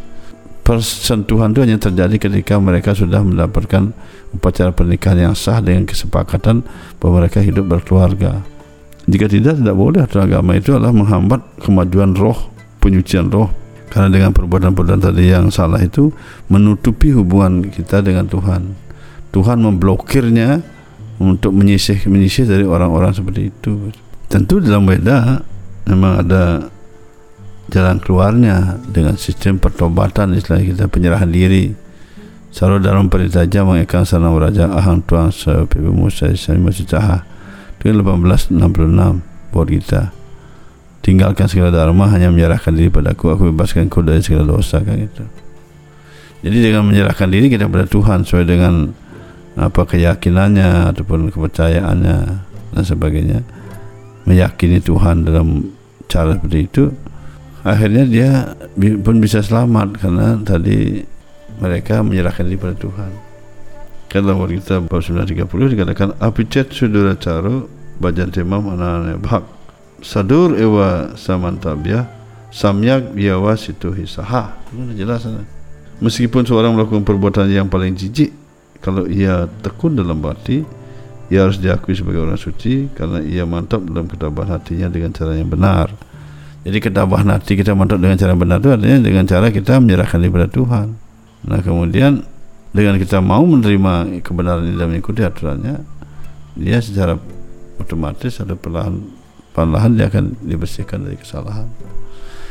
Persentuhan 0.62 1.50
itu 1.50 1.60
hanya 1.66 1.76
terjadi 1.76 2.16
ketika 2.22 2.54
mereka 2.62 2.94
sudah 2.94 3.18
mendapatkan 3.18 3.90
upacara 4.30 4.70
pernikahan 4.70 5.18
yang 5.30 5.34
sah 5.34 5.58
dengan 5.58 5.90
kesepakatan 5.90 6.62
bahwa 7.02 7.26
mereka 7.26 7.42
hidup 7.42 7.66
berkeluarga. 7.66 8.46
Jika 9.10 9.26
tidak 9.26 9.58
tidak 9.58 9.74
boleh. 9.74 10.06
Aturan 10.06 10.30
agama 10.30 10.54
itu 10.54 10.70
adalah 10.78 10.94
menghambat 10.94 11.42
kemajuan 11.58 12.14
roh 12.14 12.38
penyucian 12.78 13.30
roh. 13.30 13.50
Karena 13.90 14.08
dengan 14.08 14.30
perbuatan-perbuatan 14.32 15.00
tadi 15.04 15.28
yang 15.28 15.52
salah 15.52 15.82
itu 15.82 16.08
menutupi 16.48 17.12
hubungan 17.12 17.68
kita 17.68 18.00
dengan 18.00 18.24
Tuhan. 18.30 18.72
Tuhan 19.34 19.58
memblokirnya 19.60 20.64
untuk 21.22 21.54
menyisih 21.54 22.02
menyisih 22.11 22.50
dari 22.50 22.66
orang-orang 22.66 23.14
seperti 23.14 23.54
itu. 23.54 23.94
Tentu 24.26 24.58
dalam 24.58 24.85
beda 24.85 25.46
memang 25.87 26.26
ada 26.26 26.66
jalan 27.70 28.02
keluarnya 28.02 28.82
dengan 28.90 29.14
sistem 29.14 29.62
pertobatan 29.62 30.35
istilah 30.35 30.61
kita 30.61 30.85
penyerahan 30.90 31.30
diri. 31.30 31.72
Saro 32.52 32.76
dalam 32.76 33.08
perintah 33.08 33.48
aja 33.48 33.64
mengikat 33.64 34.04
sana 34.04 34.28
raja 34.28 34.68
ahang 34.68 35.00
tuang 35.08 35.32
sepibu 35.32 35.88
musa 35.88 36.28
sani 36.37 36.61
masih 36.61 36.85
caha 36.85 37.24
itu 37.80 37.90
1866 37.90 38.54
buat 39.50 39.68
kita. 39.68 40.14
Tinggalkan 41.02 41.50
segala 41.50 41.74
dharma 41.74 42.06
hanya 42.14 42.30
menyerahkan 42.30 42.70
diri 42.70 42.87
padaku. 42.87 43.35
Aku 43.35 43.50
bebaskan 43.50 43.90
kau 43.90 44.06
dari 44.06 44.22
segala 44.22 44.46
dosa 44.46 44.78
kan 44.78 44.94
gitu. 44.94 45.26
Jadi 46.46 46.58
dengan 46.62 46.87
menyerahkan 46.87 47.26
diri 47.26 47.50
kita 47.50 47.66
pada 47.66 47.90
Tuhan 47.90 48.22
sesuai 48.22 48.46
dengan 48.46 48.94
apa 49.56 49.84
keyakinannya 49.84 50.94
ataupun 50.94 51.28
kepercayaannya 51.32 52.16
dan 52.72 52.84
sebagainya. 52.84 53.40
Meyakini 54.22 54.78
Tuhan 54.78 55.26
dalam 55.26 55.74
cara 56.06 56.38
seperti 56.38 56.58
itu 56.62 56.84
akhirnya 57.66 58.04
dia 58.06 58.30
pun 59.02 59.18
bisa 59.18 59.42
selamat 59.42 59.98
karena 59.98 60.38
tadi 60.46 61.02
mereka 61.58 62.06
menyerahkan 62.06 62.46
diri 62.46 62.58
pada 62.58 62.76
Tuhan. 62.78 63.10
Kalau 64.12 64.44
kita 64.44 64.84
bab 64.84 65.00
930 65.00 65.72
dikatakan 65.72 66.08
apicet 66.20 66.70
sudura 66.70 67.16
caro 67.16 67.66
bajan 68.02 68.28
temam 68.34 68.66
anak 68.74 69.22
bhak 69.22 69.44
sadur 70.02 70.58
ewa 70.58 71.14
samantabya 71.14 72.10
samyak 72.50 73.14
biawa 73.14 73.54
situ 73.54 73.94
hisaha 73.94 74.58
jelas 74.98 75.24
meskipun 76.02 76.42
seorang 76.42 76.74
melakukan 76.74 77.06
perbuatan 77.06 77.46
yang 77.48 77.70
paling 77.70 77.94
jijik 77.94 78.34
kalau 78.82 79.06
ia 79.06 79.46
tekun 79.62 79.94
dalam 79.94 80.18
hati 80.26 80.66
ia 81.32 81.48
harus 81.48 81.56
diakui 81.56 81.96
sebagai 81.96 82.20
orang 82.20 82.36
suci 82.36 82.92
karena 82.92 83.24
ia 83.24 83.48
mantap 83.48 83.80
dalam 83.88 84.04
ketabahan 84.04 84.60
hatinya 84.60 84.92
dengan 84.92 85.16
cara 85.16 85.32
yang 85.32 85.48
benar. 85.48 85.88
Jadi 86.62 86.78
ketabahan 86.78 87.32
hati 87.32 87.56
kita 87.56 87.72
mantap 87.72 88.02
dengan 88.02 88.20
cara 88.20 88.36
benar 88.36 88.60
itu 88.60 88.68
artinya 88.68 88.98
dengan 89.00 89.24
cara 89.24 89.48
kita 89.48 89.80
menyerahkan 89.80 90.20
diri 90.20 90.28
pada 90.28 90.48
Tuhan. 90.52 90.86
Nah 91.48 91.58
kemudian 91.64 92.20
dengan 92.76 93.00
kita 93.00 93.24
mau 93.24 93.46
menerima 93.48 94.20
kebenaran 94.20 94.68
ini 94.68 94.76
dan 94.76 94.86
mengikuti 94.92 95.24
aturannya 95.24 95.80
dia 96.52 96.78
secara 96.84 97.16
otomatis 97.80 98.36
ada 98.44 98.52
perlahan 98.52 99.00
perlahan 99.56 99.96
dia 99.96 100.12
akan 100.12 100.36
dibersihkan 100.44 101.08
dari 101.08 101.16
kesalahan. 101.16 101.68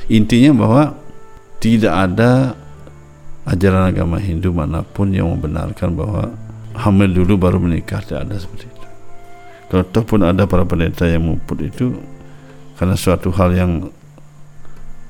Intinya 0.09 0.57
bahwa 0.57 0.83
tidak 1.61 1.93
ada 1.93 2.57
ajaran 3.51 3.91
agama 3.91 4.15
Hindu 4.15 4.55
mana 4.55 4.79
pun 4.79 5.11
yang 5.11 5.27
membenarkan 5.27 5.91
bahwa 5.91 6.31
hamil 6.71 7.11
dulu 7.11 7.35
baru 7.35 7.59
menikah 7.59 7.99
tidak 7.99 8.31
ada 8.31 8.35
seperti 8.39 8.71
itu. 8.71 8.87
Kalau 9.67 9.83
toh 9.91 10.03
pun 10.07 10.23
ada 10.23 10.47
para 10.47 10.63
pendeta 10.63 11.03
yang 11.07 11.27
memput 11.27 11.59
itu 11.59 11.99
karena 12.79 12.95
suatu 12.95 13.31
hal 13.35 13.51
yang 13.51 13.71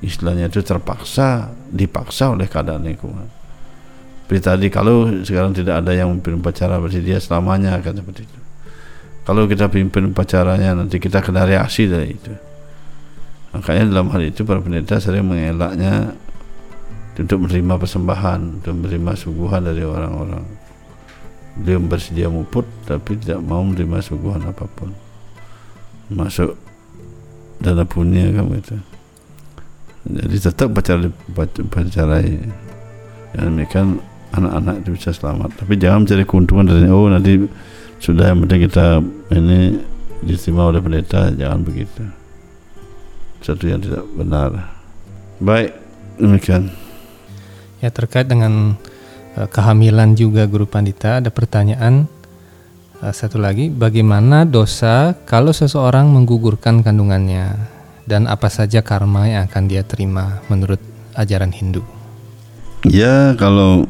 istilahnya 0.02 0.50
itu 0.50 0.66
terpaksa 0.66 1.54
dipaksa 1.70 2.34
oleh 2.34 2.50
keadaan 2.50 2.82
lingkungan. 2.82 3.30
Seperti 4.26 4.42
tadi 4.42 4.68
kalau 4.74 5.12
sekarang 5.22 5.54
tidak 5.54 5.86
ada 5.86 5.92
yang 5.94 6.10
memimpin 6.10 6.42
upacara 6.42 6.82
berarti 6.82 7.04
dia 7.04 7.22
selamanya 7.22 7.78
akan 7.78 7.94
seperti 8.02 8.22
itu. 8.26 8.40
Kalau 9.22 9.46
kita 9.46 9.70
pimpin 9.70 10.10
upacaranya 10.10 10.74
nanti 10.74 10.98
kita 10.98 11.22
kena 11.22 11.46
reaksi 11.46 11.86
dari 11.86 12.18
itu. 12.18 12.34
Makanya 13.54 13.92
dalam 13.92 14.08
hal 14.10 14.24
itu 14.24 14.42
para 14.48 14.64
pendeta 14.64 14.98
sering 14.98 15.28
mengelaknya 15.28 16.16
untuk 17.22 17.48
menerima 17.48 17.74
persembahan 17.78 18.40
untuk 18.62 18.74
menerima 18.82 19.12
suguhan 19.14 19.62
dari 19.62 19.84
orang-orang. 19.86 20.46
Dia 21.62 21.78
bersedia 21.78 22.32
muput 22.32 22.64
tapi 22.88 23.20
tidak 23.20 23.44
mau 23.44 23.62
menerima 23.62 24.02
suguhan 24.02 24.42
apa 24.48 24.66
pun. 24.66 24.90
Masuk 26.12 26.58
dana 27.62 27.86
punya 27.86 28.32
kan 28.34 28.50
gitu. 28.58 28.78
Jadi 30.02 30.36
tetap 30.42 30.74
baca 30.74 30.98
baca 31.30 32.06
dan 33.32 33.44
demikian 33.54 34.02
anak-anak 34.34 34.76
itu 34.82 34.90
bisa 34.98 35.14
selamat. 35.14 35.50
Tapi 35.62 35.78
jangan 35.78 36.04
mencari 36.04 36.24
keuntungan 36.26 36.66
dari 36.66 36.90
oh 36.90 37.06
nanti 37.06 37.38
sudah 38.02 38.34
yang 38.34 38.42
penting 38.48 38.66
kita 38.66 38.86
ini 39.38 39.78
diterima 40.26 40.74
oleh 40.74 40.82
pendeta. 40.82 41.30
Jangan 41.30 41.60
begitu. 41.62 42.04
Satu 43.46 43.70
yang 43.70 43.84
tidak 43.84 44.04
benar. 44.18 44.74
Baik 45.38 45.74
demikian 46.18 46.81
Ya 47.82 47.90
terkait 47.90 48.30
dengan 48.30 48.78
eh, 49.36 49.50
kehamilan 49.50 50.14
juga 50.14 50.46
guru 50.46 50.70
pandita 50.70 51.18
ada 51.18 51.34
pertanyaan 51.34 52.06
eh, 53.02 53.14
satu 53.14 53.42
lagi. 53.42 53.74
Bagaimana 53.74 54.46
dosa 54.46 55.18
kalau 55.26 55.50
seseorang 55.50 56.08
menggugurkan 56.14 56.86
kandungannya? 56.86 57.58
Dan 58.06 58.26
apa 58.26 58.50
saja 58.50 58.82
karma 58.82 59.30
yang 59.30 59.46
akan 59.50 59.64
dia 59.70 59.86
terima 59.86 60.42
menurut 60.50 60.82
ajaran 61.16 61.54
Hindu. 61.54 61.86
Ya 62.86 63.38
kalau 63.38 63.86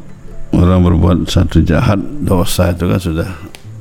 orang 0.51 0.83
berbuat 0.83 1.17
satu 1.31 1.63
jahat 1.63 1.97
dosa 2.21 2.75
itu 2.75 2.85
kan 2.91 2.99
sudah 2.99 3.29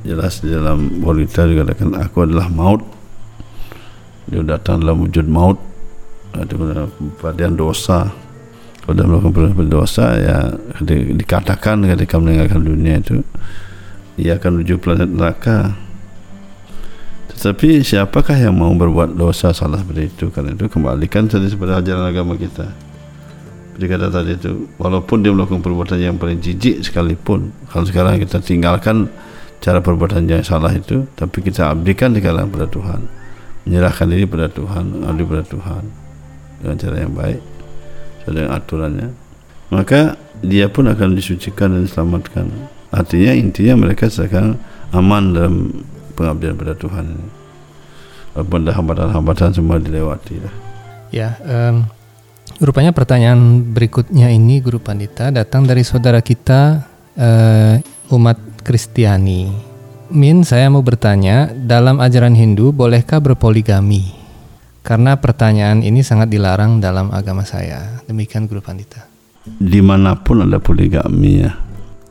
jelas 0.01 0.39
di 0.41 0.49
dalam 0.49 1.03
Borita 1.03 1.43
dikatakan 1.45 1.93
aku 1.99 2.25
adalah 2.25 2.47
maut. 2.47 2.81
Dia 4.31 4.41
datang 4.43 4.81
dalam 4.81 5.03
wujud 5.03 5.27
maut. 5.27 5.59
Itu 6.31 6.55
bagian 7.19 7.59
dosa 7.59 8.07
dia 8.89 9.05
melakukan 9.05 9.31
perbuatan 9.31 9.69
dosa 9.69 10.05
ya 10.17 10.37
di- 10.81 11.13
dikatakan 11.13 11.85
ketika 11.85 12.17
meninggalkan 12.17 12.65
dunia 12.65 12.97
itu 12.97 13.21
ia 14.17 14.41
akan 14.41 14.59
menuju 14.59 14.81
planet 14.81 15.09
neraka. 15.09 15.77
Tetapi 17.31 17.81
siapakah 17.81 18.37
yang 18.37 18.57
mau 18.57 18.69
berbuat 18.73 19.17
dosa 19.17 19.53
salah 19.53 19.81
seperti 19.81 20.13
itu? 20.13 20.25
Karena 20.29 20.53
itu 20.53 20.69
kembalikan 20.69 21.25
tadi 21.25 21.49
sepada 21.49 21.81
ajaran 21.81 22.05
agama 22.05 22.37
kita. 22.37 22.69
Seperti 23.71 23.85
kata 23.87 24.07
tadi 24.11 24.31
itu 24.35 24.51
walaupun 24.77 25.23
dia 25.25 25.31
melakukan 25.33 25.63
perbuatan 25.63 25.97
yang 25.97 26.19
paling 26.19 26.37
jijik 26.37 26.85
sekalipun 26.85 27.49
kalau 27.71 27.87
sekarang 27.87 28.19
kita 28.19 28.37
tinggalkan 28.43 29.09
cara 29.63 29.79
perbuatan 29.79 30.27
yang 30.27 30.43
salah 30.43 30.69
itu 30.75 31.07
tapi 31.17 31.39
kita 31.41 31.71
abdikan 31.71 32.11
di 32.13 32.19
kalangan 32.19 32.51
pada 32.51 32.67
Tuhan 32.67 33.01
menyerahkan 33.65 34.05
diri 34.09 34.25
pada 34.25 34.47
Tuhan, 34.49 34.83
mengabdi 34.89 35.23
pada 35.25 35.43
Tuhan 35.45 35.83
dengan 36.61 36.75
cara 36.77 36.95
yang 36.97 37.13
baik, 37.13 37.41
dengan 38.25 38.53
aturannya, 38.55 39.09
maka 39.73 40.19
dia 40.41 40.67
pun 40.67 40.89
akan 40.89 41.13
disucikan 41.13 41.73
dan 41.73 41.85
diselamatkan. 41.85 42.49
Artinya 42.91 43.31
intinya 43.31 43.87
mereka 43.87 44.11
seakan 44.11 44.59
aman 44.91 45.23
dalam 45.31 45.55
pengabdian 46.17 46.59
pada 46.59 46.75
Tuhan 46.75 47.05
ini. 47.07 47.29
Walaupun 48.35 48.63
hambatan-hambatan 48.67 49.49
semua 49.51 49.75
dilewati 49.79 50.35
lah. 50.39 50.55
Ya, 51.11 51.35
em, 51.43 51.83
rupanya 52.63 52.95
pertanyaan 52.95 53.63
berikutnya 53.75 54.31
ini 54.31 54.63
Guru 54.63 54.79
Pandita 54.79 55.31
datang 55.31 55.67
dari 55.67 55.83
saudara 55.83 56.23
kita 56.23 56.87
eh, 57.19 57.83
umat 58.11 58.39
Kristiani. 58.63 59.71
Min, 60.11 60.43
saya 60.43 60.67
mau 60.67 60.83
bertanya, 60.83 61.47
dalam 61.55 62.03
ajaran 62.03 62.35
Hindu 62.35 62.75
bolehkah 62.75 63.23
berpoligami? 63.23 64.20
Karena 64.81 65.13
pertanyaan 65.13 65.85
ini 65.85 66.01
sangat 66.01 66.33
dilarang 66.33 66.81
dalam 66.81 67.13
agama 67.13 67.45
saya. 67.45 68.01
Demikian 68.09 68.49
Guru 68.49 68.65
Pandita. 68.65 69.05
Di 69.45 69.77
mana 69.81 70.17
pun 70.17 70.41
ada 70.41 70.57
poligami 70.57 71.45
ya, 71.45 71.53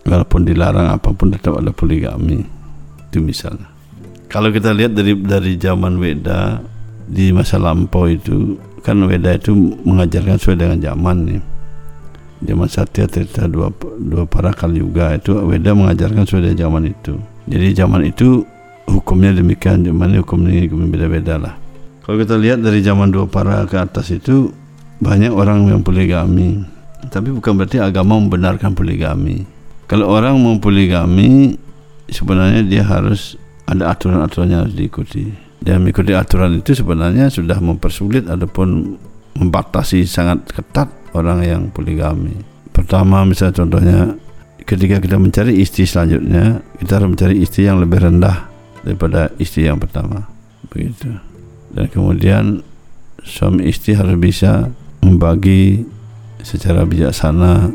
walaupun 0.06 0.46
dilarang 0.46 0.90
apa 0.90 1.10
pun 1.10 1.34
tetap 1.34 1.58
ada 1.58 1.74
poligami. 1.74 2.42
Itu 3.10 3.18
misalnya. 3.22 3.66
Kalau 4.30 4.54
kita 4.54 4.70
lihat 4.70 4.94
dari 4.94 5.18
dari 5.18 5.58
zaman 5.58 5.98
Weda 5.98 6.62
di 7.10 7.34
masa 7.34 7.58
lampau 7.58 8.06
itu 8.06 8.54
kan 8.86 9.02
Weda 9.02 9.34
itu 9.34 9.50
mengajarkan 9.82 10.38
sesuai 10.38 10.58
dengan 10.58 10.78
zaman 10.78 11.16
nih. 11.26 11.42
Zaman 12.40 12.68
Satya 12.70 13.04
Trita 13.10 13.50
dua 13.50 13.74
dua 13.98 14.24
para 14.30 14.54
kali 14.54 14.78
juga 14.78 15.18
itu 15.18 15.34
Weda 15.34 15.74
mengajarkan 15.74 16.22
sesuai 16.22 16.54
dengan 16.54 16.58
zaman 16.70 16.82
itu. 16.86 17.18
Jadi 17.50 17.66
zaman 17.74 18.06
itu 18.06 18.46
hukumnya 18.86 19.34
demikian, 19.34 19.82
zaman 19.82 20.14
ini 20.14 20.18
hukum 20.22 20.38
ini 20.46 20.70
hukum 20.70 20.86
beda-beda 20.86 21.34
lah. 21.34 21.54
Kalau 22.10 22.26
kita 22.26 22.34
lihat 22.42 22.58
dari 22.58 22.82
zaman 22.82 23.14
dua 23.14 23.30
para 23.30 23.62
ke 23.70 23.78
atas 23.78 24.10
itu 24.10 24.50
banyak 24.98 25.30
orang 25.30 25.70
yang 25.70 25.86
poligami, 25.86 26.58
tapi 27.06 27.30
bukan 27.30 27.54
berarti 27.54 27.78
agama 27.78 28.18
membenarkan 28.18 28.74
poligami. 28.74 29.46
Kalau 29.86 30.10
orang 30.10 30.34
mau 30.42 30.58
poligami 30.58 31.54
sebenarnya 32.10 32.66
dia 32.66 32.82
harus 32.82 33.38
ada 33.62 33.94
aturan-aturannya 33.94 34.58
harus 34.58 34.74
diikuti. 34.74 35.30
Dan 35.62 35.86
mengikuti 35.86 36.10
aturan 36.10 36.58
itu 36.58 36.74
sebenarnya 36.74 37.30
sudah 37.30 37.62
mempersulit 37.62 38.26
ataupun 38.26 38.98
membatasi 39.38 40.02
sangat 40.02 40.50
ketat 40.50 40.90
orang 41.14 41.46
yang 41.46 41.62
poligami. 41.70 42.34
Pertama 42.74 43.22
misalnya 43.22 43.54
contohnya 43.54 43.98
ketika 44.66 44.98
kita 44.98 45.14
mencari 45.14 45.62
istri 45.62 45.86
selanjutnya 45.86 46.58
kita 46.74 46.90
harus 46.98 47.14
mencari 47.14 47.38
istri 47.38 47.70
yang 47.70 47.78
lebih 47.78 48.02
rendah 48.02 48.50
daripada 48.82 49.30
istri 49.38 49.70
yang 49.70 49.78
pertama. 49.78 50.26
Begitu. 50.74 51.29
Dan 51.70 51.86
kemudian 51.90 52.44
suami 53.22 53.70
istri 53.70 53.94
harus 53.94 54.16
bisa 54.18 54.70
membagi 55.00 55.86
secara 56.42 56.82
bijaksana 56.84 57.70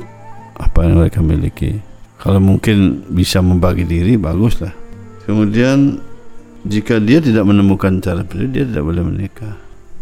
apa 0.56 0.78
yang 0.84 1.00
mereka 1.00 1.20
miliki. 1.22 1.80
Kalau 2.20 2.42
mungkin 2.42 3.06
bisa 3.14 3.44
membagi 3.44 3.86
diri 3.86 4.18
baguslah. 4.18 4.74
Kemudian 5.26 6.00
jika 6.66 6.98
dia 6.98 7.22
tidak 7.22 7.46
menemukan 7.46 8.02
cara 8.02 8.26
itu, 8.26 8.50
dia 8.50 8.66
tidak 8.66 8.84
boleh 8.84 9.04
menikah 9.06 9.54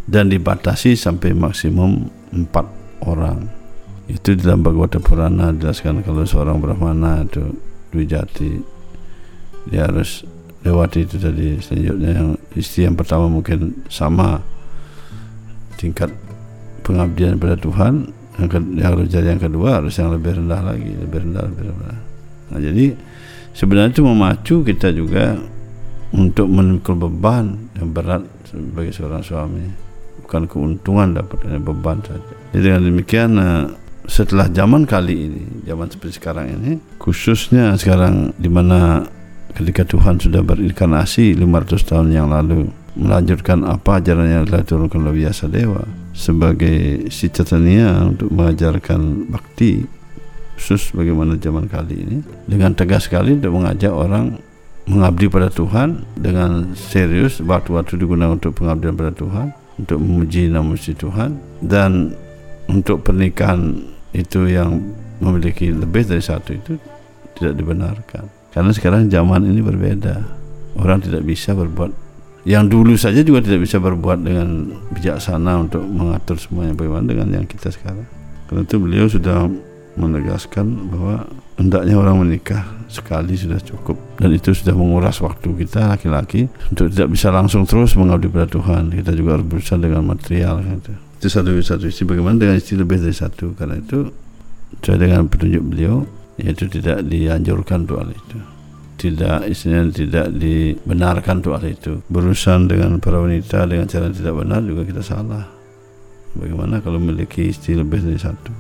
dan 0.07 0.31
dibatasi 0.31 0.95
sampai 0.95 1.35
maksimum 1.35 2.07
empat 2.31 2.67
orang. 3.03 3.47
Itu 4.07 4.35
dalam 4.35 4.63
Bhagavata 4.63 4.99
Purana 4.99 5.55
dijelaskan 5.55 6.03
kalau 6.03 6.27
seorang 6.27 6.59
Brahmana 6.59 7.23
itu 7.23 7.55
Dwijati 7.93 8.73
dia 9.69 9.87
harus 9.87 10.27
lewati 10.63 11.05
itu 11.05 11.15
tadi. 11.19 11.59
Selanjutnya 11.59 12.11
yang 12.15 12.29
istri 12.55 12.87
yang 12.87 12.95
pertama 12.95 13.27
mungkin 13.27 13.83
sama 13.91 14.39
tingkat 15.77 16.09
pengabdian 16.83 17.37
pada 17.37 17.59
Tuhan. 17.59 18.09
Yang, 18.33 18.49
ke, 18.49 18.59
harus 18.81 19.07
jadi 19.13 19.37
yang 19.37 19.43
kedua 19.45 19.77
harus 19.77 19.93
yang 19.93 20.09
lebih 20.09 20.33
rendah 20.41 20.61
lagi 20.65 20.89
lebih 20.89 21.19
rendah 21.29 21.43
lebih 21.53 21.63
rendah. 21.69 21.97
Nah 22.49 22.59
jadi 22.59 22.85
sebenarnya 23.53 23.93
itu 23.93 24.01
memacu 24.01 24.55
kita 24.65 24.89
juga 24.89 25.37
untuk 26.13 26.49
memikul 26.49 26.97
beban 26.97 27.69
yang 27.77 27.93
berat 27.93 28.25
sebagai 28.49 28.89
seorang 28.89 29.21
suami. 29.21 29.65
Bukan 30.25 30.49
keuntungan 30.49 31.13
dapatnya 31.13 31.61
beban 31.61 32.01
saja. 32.01 32.33
Jadi 32.57 32.63
dengan 32.65 32.81
demikian 32.89 33.31
eh, 33.37 33.65
setelah 34.07 34.51
zaman 34.51 34.83
kali 34.83 35.15
ini 35.15 35.43
zaman 35.63 35.87
seperti 35.87 36.19
sekarang 36.19 36.47
ini 36.59 36.71
khususnya 36.99 37.71
sekarang 37.79 38.35
di 38.35 38.51
mana 38.51 39.07
ketika 39.53 39.85
Tuhan 39.85 40.17
sudah 40.17 40.41
berinkarnasi 40.41 41.37
500 41.37 41.89
tahun 41.89 42.07
yang 42.09 42.27
lalu 42.33 42.69
melanjutkan 42.93 43.65
apa 43.65 43.97
ajaran 43.97 44.29
yang 44.29 44.43
telah 44.45 44.61
diturunkan 44.61 45.01
oleh 45.01 45.25
biasa 45.25 45.49
dewa 45.49 45.81
sebagai 46.13 47.09
si 47.09 47.29
catania 47.33 48.05
untuk 48.05 48.29
mengajarkan 48.29 49.33
bakti 49.33 49.85
khusus 50.53 50.93
bagaimana 50.93 51.33
zaman 51.41 51.65
kali 51.65 52.05
ini 52.05 52.17
dengan 52.45 52.77
tegas 52.77 53.09
sekali 53.09 53.33
untuk 53.33 53.57
mengajak 53.57 53.89
orang 53.89 54.37
mengabdi 54.85 55.25
pada 55.25 55.49
Tuhan 55.49 56.05
dengan 56.13 56.77
serius 56.77 57.41
waktu-waktu 57.41 57.97
digunakan 57.97 58.37
untuk 58.37 58.61
pengabdian 58.61 58.93
pada 58.93 59.09
Tuhan 59.15 59.53
untuk 59.81 59.97
memuji 59.97 60.53
nama 60.53 60.69
suci 60.77 60.93
Tuhan 60.93 61.33
dan 61.65 62.13
untuk 62.69 63.01
pernikahan 63.01 63.73
itu 64.13 64.45
yang 64.45 64.77
memiliki 65.17 65.73
lebih 65.73 66.05
dari 66.05 66.21
satu 66.21 66.53
itu 66.53 66.77
tidak 67.33 67.57
dibenarkan 67.57 68.42
karena 68.53 68.71
sekarang 68.71 69.09
zaman 69.09 69.49
ini 69.49 69.59
berbeda. 69.59 70.41
Orang 70.73 71.05
tidak 71.05 71.21
bisa 71.25 71.53
berbuat 71.53 72.03
yang 72.43 72.67
dulu 72.67 72.99
saja 72.99 73.23
juga 73.23 73.39
tidak 73.39 73.63
bisa 73.63 73.79
berbuat 73.79 74.19
dengan 74.19 74.67
bijaksana 74.91 75.63
untuk 75.63 75.79
mengatur 75.87 76.35
semuanya 76.35 76.75
bagaimana 76.75 77.07
dengan 77.07 77.27
yang 77.39 77.47
kita 77.47 77.71
sekarang. 77.71 78.03
Karena 78.51 78.67
itu 78.67 78.75
beliau 78.83 79.07
sudah 79.07 79.47
menegaskan 79.95 80.91
bahwa 80.91 81.23
hendaknya 81.55 81.95
orang 81.95 82.19
menikah 82.19 82.67
sekali 82.91 83.39
sudah 83.39 83.63
cukup. 83.63 83.95
Dan 84.19 84.35
itu 84.35 84.51
sudah 84.51 84.75
menguras 84.75 85.23
waktu 85.23 85.55
kita 85.55 85.95
laki-laki 85.95 86.51
untuk 86.67 86.91
tidak 86.91 87.15
bisa 87.15 87.31
langsung 87.31 87.63
terus 87.63 87.95
mengabdi 87.95 88.27
pada 88.27 88.51
Tuhan. 88.51 88.91
Kita 88.91 89.15
juga 89.15 89.39
harus 89.39 89.47
berusaha 89.47 89.79
dengan 89.79 90.03
material 90.03 90.59
gitu. 90.67 90.91
itu. 91.23 91.27
Satu 91.31 91.55
satu 91.63 91.87
istri 91.87 92.03
bagaimana 92.03 92.35
dengan 92.35 92.59
istri 92.59 92.75
lebih 92.75 92.99
dari 92.99 93.15
satu? 93.15 93.55
Karena 93.55 93.79
itu 93.79 94.11
sesuai 94.83 94.99
dengan 94.99 95.31
petunjuk 95.31 95.63
beliau 95.63 96.03
yaitu 96.37 96.65
tidak 96.69 97.05
dianjurkan 97.05 97.85
untuk 97.85 98.01
hal 98.01 98.09
itu. 98.13 98.37
Tidak 98.93 99.51
istilahnya 99.51 99.91
tidak 99.91 100.27
dibenarkan 100.37 101.43
untuk 101.43 101.53
hal 101.59 101.65
itu. 101.67 101.91
Berurusan 102.07 102.71
dengan 102.71 102.97
para 102.97 103.19
wanita 103.19 103.67
dengan 103.67 103.85
cara 103.89 104.07
yang 104.09 104.15
tidak 104.15 104.33
benar 104.37 104.61
juga 104.63 104.81
kita 104.87 105.03
salah. 105.03 105.45
Bagaimana 106.33 106.81
kalau 106.81 106.97
memiliki 106.97 107.51
istri 107.51 107.77
lebih 107.77 108.01
dari 108.01 108.17
satu? 108.17 108.51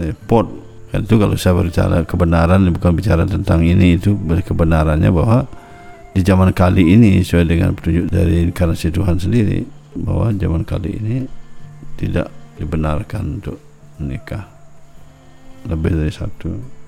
Repot 0.00 0.48
kan 0.92 1.08
itu 1.08 1.16
kalau 1.16 1.36
saya 1.40 1.56
berbicara 1.56 2.04
kebenaran 2.04 2.68
bukan 2.68 2.92
bicara 2.92 3.24
tentang 3.24 3.64
ini 3.64 3.96
itu 3.96 4.12
kebenarannya 4.20 5.08
bahwa 5.08 5.48
di 6.12 6.20
zaman 6.20 6.52
kali 6.52 6.92
ini 6.92 7.24
sesuai 7.24 7.48
dengan 7.48 7.72
petunjuk 7.72 8.12
dari 8.12 8.44
inkarnasi 8.44 8.92
Tuhan 8.92 9.16
sendiri 9.16 9.64
bahwa 9.96 10.28
zaman 10.36 10.68
kali 10.68 11.00
ini 11.00 11.16
tidak 11.96 12.28
dibenarkan 12.60 13.40
untuk 13.40 13.56
menikah. 13.96 14.44
Lebih 15.64 15.92
dari 15.96 16.12
satu 16.12 16.81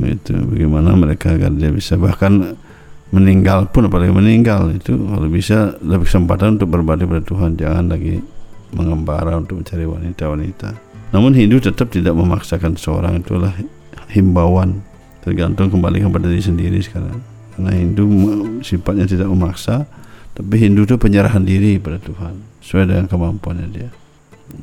itu 0.00 0.32
bagaimana 0.32 0.96
mereka 0.96 1.36
agar 1.36 1.52
dia 1.52 1.68
bisa 1.68 2.00
bahkan 2.00 2.56
meninggal 3.12 3.68
pun 3.68 3.92
apalagi 3.92 4.12
meninggal 4.12 4.72
itu 4.72 4.96
kalau 4.96 5.28
bisa 5.28 5.76
lebih 5.84 6.08
kesempatan 6.08 6.56
untuk 6.56 6.72
berbakti 6.72 7.04
pada 7.04 7.20
Tuhan 7.20 7.60
jangan 7.60 7.92
lagi 7.92 8.24
mengembara 8.72 9.36
untuk 9.36 9.60
mencari 9.60 9.84
wanita-wanita 9.84 10.92
namun 11.12 11.36
Hindu 11.36 11.60
tetap 11.60 11.92
tidak 11.92 12.16
memaksakan 12.16 12.80
seorang 12.80 13.20
itulah 13.20 13.52
himbauan 14.08 14.80
tergantung 15.20 15.68
kembali 15.68 16.08
kepada 16.08 16.26
diri 16.26 16.42
sendiri 16.42 16.78
sekarang. 16.80 17.20
Karena 17.54 17.70
Hindu 17.76 18.04
sifatnya 18.64 19.04
tidak 19.04 19.28
memaksa, 19.28 19.84
tapi 20.32 20.56
Hindu 20.56 20.88
itu 20.88 20.96
penyerahan 20.96 21.44
diri 21.44 21.76
pada 21.76 22.00
Tuhan 22.00 22.40
sesuai 22.64 22.84
dengan 22.88 23.06
kemampuannya 23.06 23.66
dia. 23.70 23.90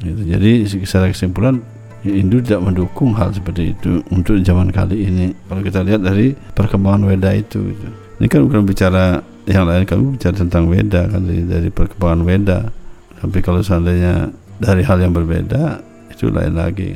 Gitu. 0.01 0.21
Jadi 0.25 0.51
secara 0.85 1.13
kesimpulan 1.13 1.61
Hindu 1.99 2.39
tidak 2.39 2.63
mendukung 2.63 3.11
hal 3.15 3.35
seperti 3.35 3.75
itu 3.75 3.99
untuk 4.07 4.39
zaman 4.39 4.71
kali 4.71 5.09
ini. 5.09 5.35
Kalau 5.51 5.61
kita 5.63 5.83
lihat 5.83 5.99
dari 5.99 6.31
perkembangan 6.55 7.11
Weda 7.11 7.35
itu, 7.35 7.59
gitu. 7.75 7.87
ini 8.23 8.27
kan 8.31 8.47
bukan 8.47 8.63
bicara 8.63 9.19
yang 9.43 9.67
lain, 9.67 9.83
kami 9.83 10.15
bicara 10.15 10.35
tentang 10.35 10.71
Weda 10.71 11.11
kan 11.11 11.27
dari, 11.27 11.43
dari 11.43 11.69
perkembangan 11.71 12.21
Weda. 12.23 12.59
Tapi 13.19 13.37
kalau 13.43 13.59
seandainya 13.59 14.31
dari 14.63 14.83
hal 14.87 15.03
yang 15.03 15.11
berbeda, 15.11 15.83
itu 16.07 16.31
lain 16.31 16.55
lagi 16.55 16.95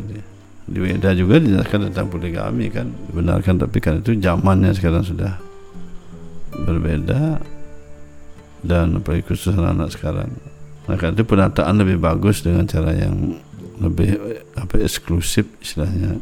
di 0.67 0.79
Weda 0.79 1.11
juga 1.11 1.39
dijelaskan 1.43 1.91
tentang 1.91 2.07
poligami 2.07 2.71
kan 2.71 2.87
dibenarkan 3.11 3.59
tapi 3.59 3.77
kan 3.83 3.99
itu 3.99 4.15
zamannya 4.19 4.71
sekarang 4.71 5.03
sudah 5.03 5.35
berbeda 6.63 7.43
dan 8.63 8.95
apalagi 8.95 9.27
khusus 9.27 9.51
anak-anak 9.51 9.89
sekarang 9.91 10.29
maka 10.87 11.11
itu 11.11 11.23
penataan 11.27 11.75
lebih 11.83 11.99
bagus 11.99 12.43
dengan 12.43 12.63
cara 12.63 12.95
yang 12.95 13.39
lebih 13.79 14.17
apa 14.57 14.81
eksklusif 14.81 15.47
istilahnya. 15.63 16.19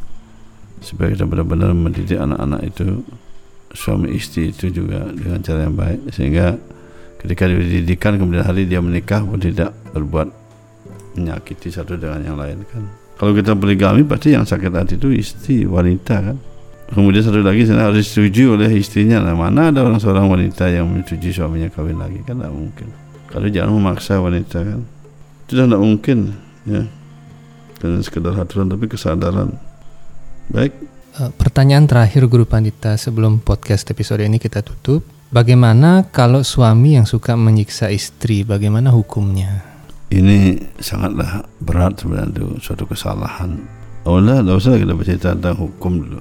Supaya 0.82 1.14
kita 1.14 1.28
benar-benar 1.28 1.70
mendidik 1.76 2.18
anak-anak 2.18 2.60
itu 2.66 3.06
suami 3.72 4.12
istri 4.18 4.50
itu 4.50 4.68
juga 4.72 5.08
dengan 5.14 5.40
cara 5.40 5.68
yang 5.68 5.76
baik. 5.76 6.10
Sehingga 6.10 6.58
ketika 7.22 7.46
dididikan 7.46 8.18
kemudian 8.18 8.42
hari 8.42 8.66
dia 8.66 8.82
menikah 8.82 9.22
pun 9.22 9.38
tidak 9.38 9.70
berbuat 9.94 10.28
menyakiti 11.14 11.70
satu 11.70 11.94
dengan 11.94 12.20
yang 12.24 12.36
lain 12.40 12.64
kan. 12.66 12.82
Kalau 13.20 13.32
kita 13.36 13.54
poligami 13.54 14.02
pasti 14.02 14.34
yang 14.34 14.42
sakit 14.42 14.72
hati 14.72 14.98
itu 14.98 15.08
istri 15.14 15.62
wanita 15.68 16.16
kan. 16.18 16.36
Kemudian 16.92 17.24
satu 17.24 17.40
lagi 17.40 17.64
sana 17.64 17.88
harus 17.88 18.04
disetujui 18.04 18.52
oleh 18.52 18.68
istrinya. 18.74 19.22
Nah 19.22 19.32
mana 19.32 19.72
ada 19.72 19.80
orang 19.80 20.02
seorang 20.02 20.28
wanita 20.28 20.68
yang 20.68 20.90
menyetujui 20.90 21.32
suaminya 21.32 21.70
kawin 21.72 21.96
lagi? 21.96 22.20
Kan 22.26 22.42
tidak 22.42 22.52
mungkin. 22.52 22.88
Kalau 23.32 23.48
jangan 23.48 23.72
memaksa 23.78 24.20
wanita 24.20 24.58
kan. 24.60 24.80
Itu 25.46 25.52
tidak 25.56 25.80
mungkin 25.80 26.36
ya 26.66 26.84
dan 27.82 27.98
sekedar 28.06 28.38
aturan 28.38 28.70
tapi 28.70 28.86
kesadaran. 28.86 29.58
Baik. 30.46 30.70
Eh, 31.18 31.30
Pertanyaan 31.34 31.90
terakhir 31.90 32.30
Guru 32.30 32.46
Pandita 32.46 32.94
sebelum 32.94 33.42
podcast 33.42 33.90
episode 33.90 34.22
ini 34.22 34.38
kita 34.38 34.62
tutup. 34.62 35.02
Bagaimana 35.34 36.06
kalau 36.14 36.46
suami 36.46 36.94
yang 36.94 37.08
suka 37.08 37.34
menyiksa 37.34 37.90
istri? 37.90 38.46
Bagaimana 38.46 38.94
hukumnya? 38.94 39.72
ini 40.12 40.60
sangatlah 40.76 41.40
berat 41.64 42.04
sebenarnya 42.04 42.36
itu 42.36 42.44
suatu 42.60 42.84
kesalahan. 42.84 43.56
Awalnya 44.04 44.44
tidak 44.44 44.56
usah 44.60 44.76
kita 44.76 44.92
bercerita 44.92 45.28
tentang 45.32 45.56
hukum 45.56 45.92
dulu. 46.04 46.20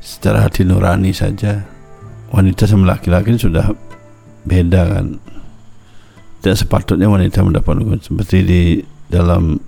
Secara 0.00 0.48
hati 0.48 0.64
nurani 0.64 1.12
saja. 1.12 1.60
Wanita 2.32 2.64
sama 2.64 2.96
laki-laki 2.96 3.36
ini 3.36 3.40
sudah 3.40 3.68
beda 4.48 4.82
kan. 4.96 5.20
Tidak 6.40 6.56
sepatutnya 6.56 7.06
wanita 7.10 7.44
mendapat 7.44 7.84
hukum. 7.84 8.00
Seperti 8.00 8.36
di 8.42 8.62
dalam 9.12 9.60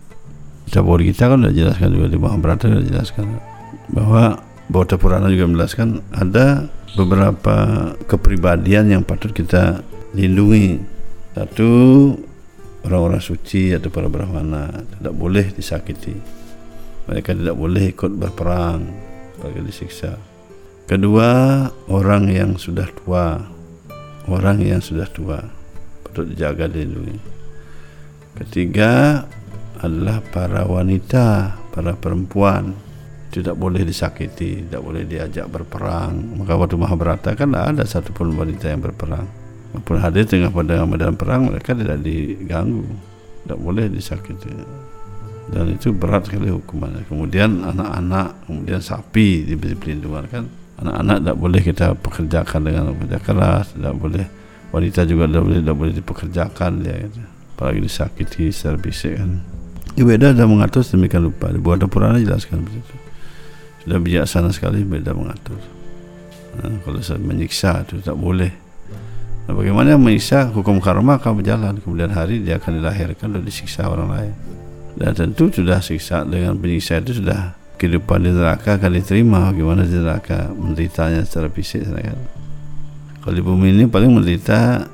Kitab 0.69 0.85
kita 0.85 1.33
kan 1.33 1.41
sudah 1.41 1.55
jelaskan 1.57 1.89
juga 1.97 2.07
di 2.13 2.19
Mahabharata 2.21 2.69
sudah 2.69 2.85
jelaskan 2.85 3.41
bahwa 3.89 4.37
Bauta 4.69 5.01
Purana 5.01 5.33
juga 5.33 5.49
menjelaskan 5.49 6.05
ada 6.13 6.69
beberapa 6.93 7.57
kepribadian 8.05 8.93
yang 8.93 9.01
patut 9.01 9.33
kita 9.33 9.81
lindungi. 10.13 10.77
Satu 11.33 11.73
orang-orang 12.85 13.25
suci 13.25 13.73
atau 13.73 13.89
para 13.89 14.13
brahmana 14.13 14.85
tidak 14.85 15.15
boleh 15.17 15.49
disakiti. 15.57 16.13
Mereka 17.09 17.33
tidak 17.33 17.57
boleh 17.57 17.89
ikut 17.89 18.13
berperang 18.21 18.85
bagi 19.41 19.65
disiksa. 19.65 20.21
Kedua, 20.85 21.65
orang 21.89 22.29
yang 22.29 22.61
sudah 22.61 22.93
tua. 22.93 23.41
Orang 24.29 24.61
yang 24.61 24.85
sudah 24.85 25.09
tua 25.09 25.41
patut 26.05 26.29
dijaga 26.29 26.69
dilindungi. 26.69 27.17
Ketiga 28.37 29.25
adalah 29.83 30.21
para 30.21 30.67
wanita, 30.67 31.59
para 31.71 31.95
perempuan 31.95 32.75
tidak 33.29 33.55
boleh 33.61 33.85
disakiti, 33.85 34.65
tidak 34.67 34.83
boleh 34.83 35.05
diajak 35.05 35.47
berperang. 35.53 36.41
Maka 36.41 36.57
waktu 36.57 36.77
Mahabharata 36.81 37.37
kan 37.37 37.53
tidak 37.53 37.67
ada 37.77 37.85
satupun 37.85 38.33
wanita 38.35 38.73
yang 38.73 38.83
berperang. 38.83 39.29
Walaupun 39.73 39.97
hadir 40.01 40.25
tengah 40.25 40.49
pada 40.49 40.89
medan 40.89 41.13
perang 41.15 41.53
mereka 41.53 41.77
tidak 41.77 42.01
diganggu, 42.01 42.89
tidak 43.45 43.59
boleh 43.61 43.87
disakiti. 43.93 44.49
Dan 45.49 45.77
itu 45.77 45.93
berat 45.93 46.29
sekali 46.29 46.53
hukumannya. 46.53 47.09
Kemudian 47.09 47.65
anak-anak, 47.65 48.49
kemudian 48.49 48.81
sapi 48.81 49.45
diberi 49.45 49.77
perlindungan 49.77 50.25
kan. 50.29 50.45
Anak-anak 50.79 51.17
tidak 51.21 51.37
boleh 51.37 51.61
kita 51.65 51.87
pekerjakan 51.99 52.61
dengan 52.65 52.85
kerja 52.97 53.19
keras, 53.21 53.65
tidak 53.75 53.95
boleh 53.97 54.25
wanita 54.73 55.09
juga 55.09 55.25
tidak 55.27 55.43
boleh 55.45 55.59
tidak 55.61 55.77
boleh 55.77 55.95
dipekerjakan 55.97 56.73
dia. 56.85 56.97
Gitu. 57.05 57.21
Apalagi 57.57 57.81
disakiti 57.83 58.45
secara 58.55 58.79
fisik 58.79 59.15
kan. 59.19 59.58
Beda 60.03 60.35
ada 60.35 60.45
mengatur 60.47 60.83
sedemikian 60.83 61.27
lupa. 61.27 61.51
Di 61.51 61.59
Buat 61.59 61.87
Purana 61.91 62.19
jelaskan 62.19 62.63
begitu 62.63 63.09
sudah 63.89 64.05
bijaksana 64.05 64.53
sekali 64.53 64.85
beda 64.85 65.17
mengatur. 65.17 65.57
Nah, 66.61 66.77
kalau 66.85 67.01
saya 67.01 67.17
menyiksa 67.17 67.89
itu 67.89 68.05
tak 68.05 68.21
boleh. 68.21 68.53
Nah, 69.49 69.57
bagaimana 69.57 69.97
menyiksa 69.97 70.53
hukum 70.53 70.77
karma 70.77 71.17
akan 71.17 71.41
berjalan 71.41 71.81
kemudian 71.81 72.13
hari 72.13 72.45
dia 72.45 72.61
akan 72.61 72.85
dilahirkan 72.85 73.33
dan 73.33 73.41
disiksa 73.41 73.89
orang 73.89 74.13
lain. 74.13 74.35
Dan 74.93 75.17
tentu 75.17 75.49
sudah 75.49 75.81
siksa 75.81 76.29
dengan 76.29 76.61
penyiksa 76.61 77.01
itu 77.01 77.25
sudah 77.25 77.57
kehidupan 77.81 78.29
di 78.29 78.31
neraka 78.35 78.77
akan 78.77 78.93
diterima 78.93 79.49
bagaimana 79.57 79.89
di 79.89 79.97
neraka 79.97 80.53
menderitanya 80.53 81.25
secara 81.25 81.49
fisik 81.49 81.89
kan. 81.89 82.21
Kalau 83.25 83.33
di 83.33 83.41
bumi 83.41 83.73
ini 83.73 83.85
paling 83.89 84.13
menderita 84.13 84.85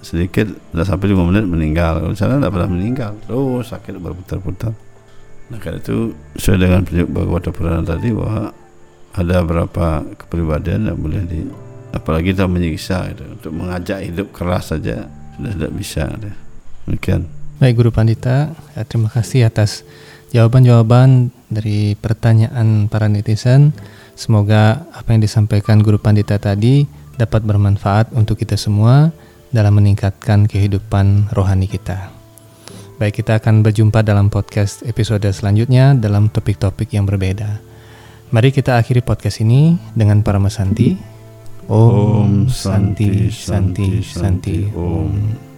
sedikit 0.00 0.48
tidak 0.50 0.86
sampai 0.88 1.12
5 1.12 1.28
menit 1.30 1.44
meninggal. 1.44 2.00
Kalau 2.00 2.16
sana 2.16 2.40
tidak 2.40 2.52
pernah 2.56 2.70
meninggal. 2.72 3.12
Terus 3.24 3.64
sakit 3.68 4.00
berputar-putar. 4.00 4.72
Nah 5.50 5.58
karena 5.58 5.82
itu 5.82 6.14
sesuai 6.38 6.58
dengan 6.62 6.80
Bhagavata 6.86 7.50
Purana 7.50 7.82
tadi 7.82 8.14
bahwa 8.14 8.54
ada 9.10 9.42
beberapa 9.42 10.06
kepribadian 10.14 10.86
yang 10.86 10.98
boleh 10.98 11.22
di 11.26 11.42
apalagi 11.90 12.30
kita 12.30 12.46
menyiksa 12.46 13.10
itu 13.10 13.24
untuk 13.26 13.52
mengajak 13.54 13.98
hidup 14.06 14.30
keras 14.30 14.70
saja 14.70 15.10
sudah 15.34 15.52
tidak 15.58 15.72
bisa 15.74 16.02
demikian 16.86 17.26
baik 17.58 17.74
Guru 17.74 17.90
Pandita 17.90 18.54
ya, 18.54 18.82
terima 18.86 19.10
kasih 19.10 19.50
atas 19.50 19.82
jawaban-jawaban 20.30 21.34
dari 21.50 21.98
pertanyaan 21.98 22.86
para 22.86 23.10
netizen 23.10 23.74
semoga 24.14 24.86
apa 24.94 25.10
yang 25.10 25.22
disampaikan 25.26 25.82
Guru 25.82 25.98
Pandita 25.98 26.38
tadi 26.38 26.86
dapat 27.18 27.42
bermanfaat 27.42 28.14
untuk 28.14 28.38
kita 28.38 28.54
semua 28.54 29.10
dalam 29.50 29.78
meningkatkan 29.78 30.46
kehidupan 30.46 31.30
rohani 31.34 31.66
kita. 31.66 32.10
Baik, 32.96 33.24
kita 33.24 33.40
akan 33.40 33.64
berjumpa 33.64 34.04
dalam 34.04 34.28
podcast 34.28 34.84
episode 34.84 35.24
selanjutnya 35.32 35.96
dalam 35.96 36.28
topik-topik 36.28 36.92
yang 36.92 37.08
berbeda. 37.08 37.58
Mari 38.30 38.54
kita 38.54 38.78
akhiri 38.78 39.02
podcast 39.02 39.42
ini 39.42 39.74
dengan 39.96 40.22
para 40.22 40.38
mesanti. 40.38 40.94
Om 41.70 42.50
Santi 42.50 43.30
Santi 43.30 44.02
Santi 44.02 44.66
Om. 44.70 45.49